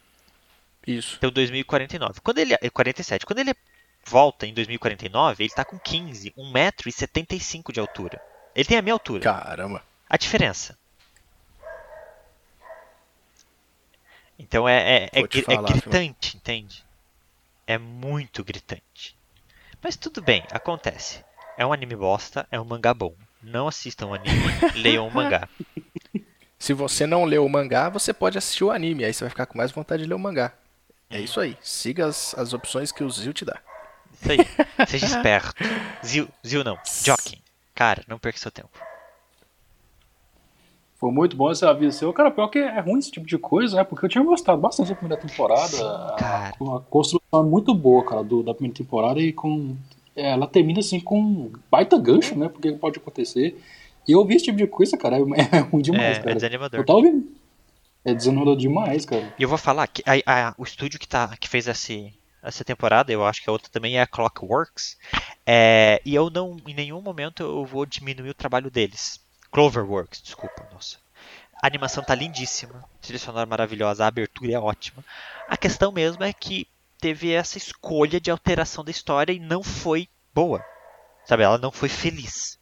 Isso. 0.86 1.16
Então 1.18 1.30
2049. 1.30 2.22
Quando 2.22 2.38
ele 2.38 2.56
47. 2.56 3.26
Quando 3.26 3.40
ele 3.40 3.54
volta 4.02 4.46
em 4.46 4.54
2049, 4.54 5.44
ele 5.44 5.52
tá 5.52 5.64
com 5.64 5.78
15, 5.78 6.32
1,75m 6.38 7.70
de 7.70 7.80
altura. 7.80 8.18
Ele 8.54 8.64
tem 8.64 8.78
a 8.78 8.82
minha 8.82 8.94
altura. 8.94 9.22
Caramba. 9.22 9.84
A 10.08 10.16
diferença. 10.16 10.78
Então 14.42 14.68
é, 14.68 15.04
é, 15.04 15.10
é, 15.12 15.20
é 15.20 15.42
falar, 15.42 15.70
gritante, 15.70 16.36
entende? 16.36 16.84
É 17.64 17.78
muito 17.78 18.42
gritante. 18.42 19.16
Mas 19.80 19.96
tudo 19.96 20.20
bem, 20.20 20.44
acontece. 20.50 21.24
É 21.56 21.64
um 21.64 21.72
anime 21.72 21.94
bosta, 21.94 22.46
é 22.50 22.60
um 22.60 22.64
mangá 22.64 22.92
bom. 22.92 23.14
Não 23.40 23.68
assistam 23.68 24.08
o 24.08 24.14
anime, 24.14 24.42
leiam 24.74 25.06
o 25.06 25.14
mangá. 25.14 25.48
Se 26.58 26.72
você 26.72 27.06
não 27.06 27.24
leu 27.24 27.44
o 27.44 27.48
mangá, 27.48 27.88
você 27.88 28.12
pode 28.12 28.36
assistir 28.36 28.64
o 28.64 28.70
anime, 28.70 29.04
aí 29.04 29.14
você 29.14 29.24
vai 29.24 29.30
ficar 29.30 29.46
com 29.46 29.56
mais 29.56 29.70
vontade 29.70 30.02
de 30.02 30.08
ler 30.08 30.14
o 30.14 30.18
mangá. 30.18 30.52
É 31.08 31.20
isso 31.20 31.40
aí. 31.40 31.56
Siga 31.60 32.06
as, 32.06 32.34
as 32.36 32.52
opções 32.52 32.90
que 32.90 33.04
o 33.04 33.10
Zil 33.10 33.32
te 33.32 33.44
dá. 33.44 33.60
Isso 34.12 34.32
aí. 34.32 34.38
Seja 34.88 35.06
esperto. 35.06 35.62
Zil, 36.04 36.28
Zil 36.46 36.64
não. 36.64 36.78
Joking. 37.04 37.40
Cara, 37.74 38.02
não 38.08 38.18
perca 38.18 38.38
seu 38.38 38.50
tempo. 38.50 38.70
Foi 41.02 41.10
muito 41.10 41.36
bom 41.36 41.50
esse 41.50 41.64
aviso 41.64 41.98
seu. 41.98 42.12
Cara, 42.12 42.30
pior 42.30 42.46
que 42.46 42.60
é 42.60 42.78
ruim 42.78 43.00
esse 43.00 43.10
tipo 43.10 43.26
de 43.26 43.36
coisa, 43.36 43.74
né? 43.78 43.82
Porque 43.82 44.06
eu 44.06 44.08
tinha 44.08 44.22
gostado 44.22 44.60
bastante 44.60 44.90
da 44.90 44.94
primeira 44.94 45.20
temporada. 45.20 45.66
Sim, 45.66 45.82
cara. 46.16 46.50
A, 46.50 46.80
construção 46.88 47.40
é 47.40 47.42
muito 47.42 47.74
boa, 47.74 48.04
cara, 48.04 48.22
do- 48.22 48.44
da 48.44 48.54
primeira 48.54 48.76
temporada 48.76 49.18
e 49.18 49.32
com. 49.32 49.74
é, 50.14 50.30
ela 50.30 50.46
termina 50.46 50.78
assim 50.78 51.00
com 51.00 51.20
um 51.20 51.52
baita 51.68 51.98
gancho, 51.98 52.38
né? 52.38 52.48
Porque 52.48 52.70
pode 52.70 53.00
acontecer. 53.00 53.60
E 54.06 54.12
eu 54.12 54.20
ouvi 54.20 54.36
esse 54.36 54.44
tipo 54.44 54.56
de 54.56 54.66
coisa, 54.68 54.96
cara, 54.96 55.16
é, 55.16 55.22
é 55.56 55.58
ruim 55.58 55.82
demais, 55.82 56.18
É, 56.18 56.20
cara. 56.20 56.30
é 56.30 56.34
desanimador. 56.36 56.78
Eu 56.80 56.86
tava 56.86 56.98
ouvindo. 57.00 57.26
É 58.04 58.14
desanimador 58.14 58.56
demais, 58.56 59.04
cara. 59.04 59.34
E 59.36 59.42
eu 59.42 59.48
vou 59.48 59.58
falar 59.58 59.88
que 59.88 60.04
a- 60.06 60.22
a- 60.50 60.54
o 60.56 60.62
estúdio 60.62 61.00
que, 61.00 61.08
tá, 61.08 61.36
que 61.36 61.48
fez 61.48 61.66
esse, 61.66 62.14
essa 62.40 62.62
temporada, 62.64 63.10
eu 63.12 63.24
acho 63.26 63.42
que 63.42 63.50
a 63.50 63.52
outra 63.52 63.68
também 63.72 63.96
é 63.96 64.02
a 64.02 64.06
Clockworks. 64.06 64.96
É, 65.44 66.00
e 66.06 66.14
eu 66.14 66.30
não, 66.30 66.56
em 66.64 66.74
nenhum 66.74 67.02
momento 67.02 67.42
eu 67.42 67.64
vou 67.64 67.84
diminuir 67.84 68.30
o 68.30 68.34
trabalho 68.34 68.70
deles. 68.70 69.20
Cloverworks, 69.52 70.22
desculpa, 70.22 70.66
nossa. 70.72 70.96
A 71.62 71.66
animação 71.66 72.02
tá 72.02 72.14
lindíssima, 72.14 72.84
trilha 73.00 73.18
sonora 73.18 73.46
maravilhosa, 73.46 74.04
a 74.04 74.08
abertura 74.08 74.52
é 74.52 74.58
ótima. 74.58 75.04
A 75.46 75.56
questão 75.56 75.92
mesmo 75.92 76.24
é 76.24 76.32
que 76.32 76.66
teve 76.98 77.32
essa 77.32 77.58
escolha 77.58 78.20
de 78.20 78.30
alteração 78.30 78.82
da 78.82 78.90
história 78.90 79.32
e 79.32 79.38
não 79.38 79.62
foi 79.62 80.08
boa. 80.34 80.64
Sabe, 81.24 81.44
ela 81.44 81.58
não 81.58 81.70
foi 81.70 81.88
feliz. 81.88 82.58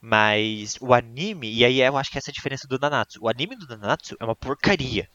Mas 0.00 0.76
o 0.80 0.94
anime, 0.94 1.52
e 1.52 1.64
aí 1.64 1.80
eu 1.80 1.96
acho 1.96 2.10
que 2.10 2.18
essa 2.18 2.30
é 2.30 2.32
a 2.32 2.34
diferença 2.34 2.68
do 2.68 2.78
Nanatsu. 2.78 3.18
O 3.22 3.28
anime 3.28 3.56
do 3.56 3.66
Nanatsu 3.66 4.16
é 4.20 4.24
uma 4.24 4.36
porcaria. 4.36 5.08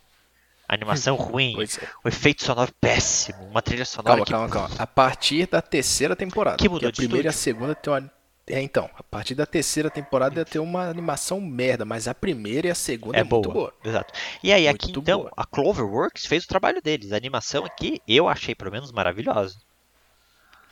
A 0.68 0.74
animação 0.76 1.16
ruim, 1.18 1.56
é. 1.64 1.88
o 2.04 2.08
efeito 2.08 2.44
sonoro 2.44 2.72
péssimo, 2.80 3.44
uma 3.46 3.62
trilha 3.62 3.86
sonora 3.86 4.24
Calma, 4.24 4.26
que 4.26 4.32
calma, 4.32 4.50
calma. 4.50 4.76
A 4.78 4.86
partir 4.86 5.48
da 5.48 5.62
terceira 5.62 6.16
temporada. 6.16 6.58
Que 6.58 6.70
mudou 6.70 6.90
a 6.90 6.92
primeira 6.92 7.28
e 7.28 7.30
a 7.30 7.32
estúdio. 7.32 7.44
segunda 7.44 7.76
tem 7.76 7.94
uma. 7.94 8.19
É, 8.50 8.60
então, 8.62 8.90
a 8.98 9.04
partir 9.04 9.36
da 9.36 9.46
terceira 9.46 9.92
temporada 9.92 10.40
ia 10.40 10.46
ter 10.46 10.58
uma 10.58 10.90
animação 10.90 11.40
merda, 11.40 11.86
mas 11.86 12.08
a 12.08 12.16
primeira 12.16 12.68
e 12.68 12.72
a 12.72 12.76
segunda 12.76 13.18
é, 13.18 13.22
é 13.22 13.24
boa. 13.24 13.42
muito 13.44 13.54
boa. 13.54 13.74
Exato. 13.86 14.14
E 14.44 14.52
aí 14.52 14.68
aqui 14.68 14.88
Muito 14.88 15.02
então, 15.02 15.20
boa. 15.20 15.32
a 15.38 15.46
Cloverworks 15.46 16.26
fez 16.26 16.46
o 16.46 16.48
trabalho 16.48 16.82
deles. 16.82 17.12
A 17.12 17.18
animação 17.18 17.64
aqui 17.64 18.02
eu 18.08 18.28
achei 18.28 18.56
pelo 18.56 18.72
menos 18.72 18.92
maravilhosa. 18.92 19.58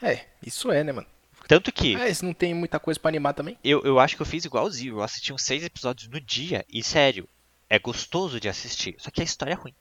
É, 0.02 0.26
isso 0.46 0.72
é, 0.72 0.84
né, 0.84 0.92
mano? 0.92 1.08
Tanto 1.48 1.72
que 1.72 1.96
Mas 1.96 2.22
não 2.22 2.34
tem 2.34 2.54
muita 2.54 2.80
coisa 2.80 3.00
pra 3.00 3.10
animar 3.10 3.34
também. 3.34 3.58
eu, 3.64 3.82
eu 3.84 4.00
acho 4.00 4.16
que 4.16 4.22
eu 4.22 4.26
fiz 4.26 4.44
igualzinho. 4.44 4.96
Eu 4.96 5.04
assisti 5.04 5.32
uns 5.32 5.44
seis 5.44 5.64
episódios 5.64 6.10
no 6.10 6.20
dia 6.20 6.66
e 6.72 6.84
sério, 6.84 7.28
é 7.70 7.78
gostoso 7.80 8.40
de 8.40 8.50
assistir. 8.50 8.96
Só 8.98 9.10
que 9.12 9.22
a 9.22 9.24
história 9.24 9.54
é 9.54 9.56
ruim. 9.56 9.74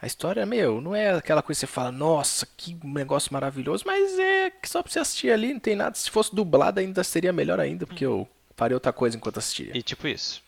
A 0.00 0.06
história, 0.06 0.44
meu, 0.44 0.80
não 0.80 0.94
é 0.94 1.10
aquela 1.10 1.42
coisa 1.42 1.58
que 1.58 1.66
você 1.66 1.72
fala, 1.72 1.90
nossa, 1.90 2.46
que 2.56 2.78
negócio 2.84 3.32
maravilhoso, 3.32 3.84
mas 3.86 4.18
é 4.18 4.50
que 4.50 4.68
só 4.68 4.82
pra 4.82 4.92
você 4.92 4.98
assistir 4.98 5.30
ali, 5.30 5.54
não 5.54 5.60
tem 5.60 5.74
nada. 5.74 5.94
Se 5.96 6.10
fosse 6.10 6.34
dublado 6.34 6.80
ainda 6.80 7.02
seria 7.02 7.32
melhor 7.32 7.58
ainda, 7.58 7.86
porque 7.86 8.04
eu 8.04 8.28
faria 8.54 8.76
outra 8.76 8.92
coisa 8.92 9.16
enquanto 9.16 9.38
assistia. 9.38 9.70
E 9.74 9.82
tipo 9.82 10.06
isso. 10.06 10.42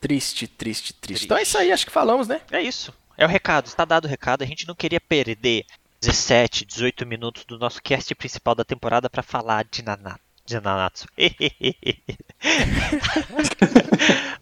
Triste, 0.00 0.46
triste, 0.46 0.92
triste. 0.92 1.00
Triste. 1.00 1.24
Então 1.24 1.36
é 1.36 1.42
isso 1.42 1.58
aí, 1.58 1.72
acho 1.72 1.86
que 1.86 1.92
falamos, 1.92 2.28
né? 2.28 2.40
É 2.50 2.60
isso. 2.60 2.94
É 3.16 3.24
o 3.24 3.28
recado. 3.28 3.66
Está 3.66 3.84
dado 3.84 4.04
o 4.04 4.08
recado. 4.08 4.42
A 4.42 4.46
gente 4.46 4.66
não 4.66 4.74
queria 4.74 5.00
perder 5.00 5.64
17, 6.00 6.64
18 6.64 7.06
minutos 7.06 7.44
do 7.44 7.58
nosso 7.58 7.80
cast 7.82 8.12
principal 8.14 8.54
da 8.54 8.64
temporada 8.64 9.08
para 9.08 9.22
falar 9.22 9.64
de 9.64 9.82
Nanatsu. 9.82 10.20
De 10.44 10.60
Nanatsu. 10.60 11.06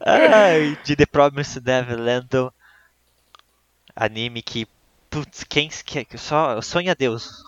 Ai, 0.00 0.78
de 0.82 0.96
The 0.96 1.04
Promised 1.06 1.62
Neverland. 1.62 2.28
Anime 3.94 4.42
que. 4.42 4.66
Putz, 5.08 5.42
quem 5.42 5.68
que 5.68 6.18
só 6.18 6.60
sonha 6.62 6.94
Deus. 6.94 7.42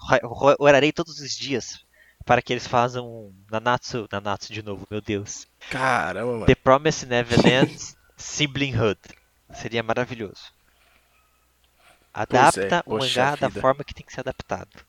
Orarei 0.59 0.91
todos 0.93 1.21
os 1.21 1.31
dias 1.31 1.85
para 2.25 2.43
que 2.43 2.53
eles 2.53 2.67
façam 2.67 3.07
um 3.07 3.35
Nanatsu, 3.51 4.09
Nanatsu 4.11 4.53
de 4.53 4.63
novo, 4.63 4.87
meu 4.91 5.01
Deus. 5.01 5.47
Caramba, 5.71 6.33
mano. 6.33 6.47
The 6.47 6.55
Promised 6.55 7.09
Neverland 7.09 7.77
Siblinghood. 8.17 8.99
Seria 9.55 9.83
maravilhoso. 9.83 10.53
Adapta 12.13 12.83
o 12.87 12.99
poxa 12.99 13.21
mangá 13.25 13.37
da 13.37 13.49
vida. 13.49 13.61
forma 13.61 13.85
que 13.85 13.95
tem 13.95 14.05
que 14.05 14.13
ser 14.13 14.21
adaptado. 14.21 14.85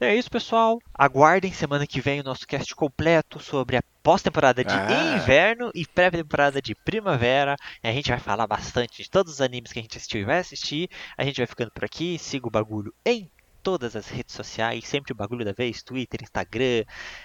É 0.00 0.14
isso, 0.14 0.30
pessoal. 0.30 0.78
Aguardem 0.94 1.52
semana 1.52 1.86
que 1.86 2.00
vem 2.00 2.20
o 2.20 2.24
nosso 2.24 2.46
cast 2.46 2.74
completo 2.74 3.38
sobre 3.38 3.76
a 3.76 3.82
pós-temporada 4.02 4.64
de 4.64 4.72
Ah. 4.72 5.16
inverno 5.16 5.70
e 5.74 5.86
pré-temporada 5.86 6.62
de 6.62 6.74
primavera. 6.74 7.54
E 7.84 7.88
a 7.88 7.92
gente 7.92 8.08
vai 8.08 8.18
falar 8.18 8.46
bastante 8.46 9.02
de 9.02 9.10
todos 9.10 9.34
os 9.34 9.40
animes 9.42 9.72
que 9.72 9.78
a 9.78 9.82
gente 9.82 9.98
assistiu 9.98 10.22
e 10.22 10.24
vai 10.24 10.38
assistir. 10.38 10.88
A 11.18 11.24
gente 11.24 11.36
vai 11.36 11.46
ficando 11.46 11.70
por 11.70 11.84
aqui. 11.84 12.18
Siga 12.18 12.48
o 12.48 12.50
bagulho 12.50 12.94
em 13.04 13.30
todas 13.62 13.94
as 13.94 14.08
redes 14.08 14.34
sociais, 14.34 14.88
sempre 14.88 15.12
o 15.12 15.14
bagulho 15.14 15.44
da 15.44 15.52
vez, 15.52 15.82
Twitter, 15.82 16.20
Instagram, 16.22 16.82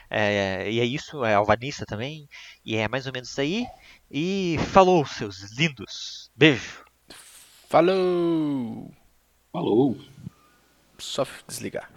é, 0.09 0.69
e 0.69 0.81
é 0.81 0.83
isso, 0.83 1.23
é 1.23 1.33
Alvanista 1.33 1.85
também, 1.85 2.27
e 2.65 2.75
é 2.75 2.89
mais 2.89 3.07
ou 3.07 3.13
menos 3.13 3.29
isso 3.29 3.39
aí. 3.39 3.65
E 4.11 4.57
falou, 4.73 5.05
seus 5.05 5.57
lindos. 5.57 6.29
Beijo. 6.35 6.83
Falou! 7.69 8.91
Falou. 9.49 9.97
Só 10.97 11.25
desligar. 11.47 11.89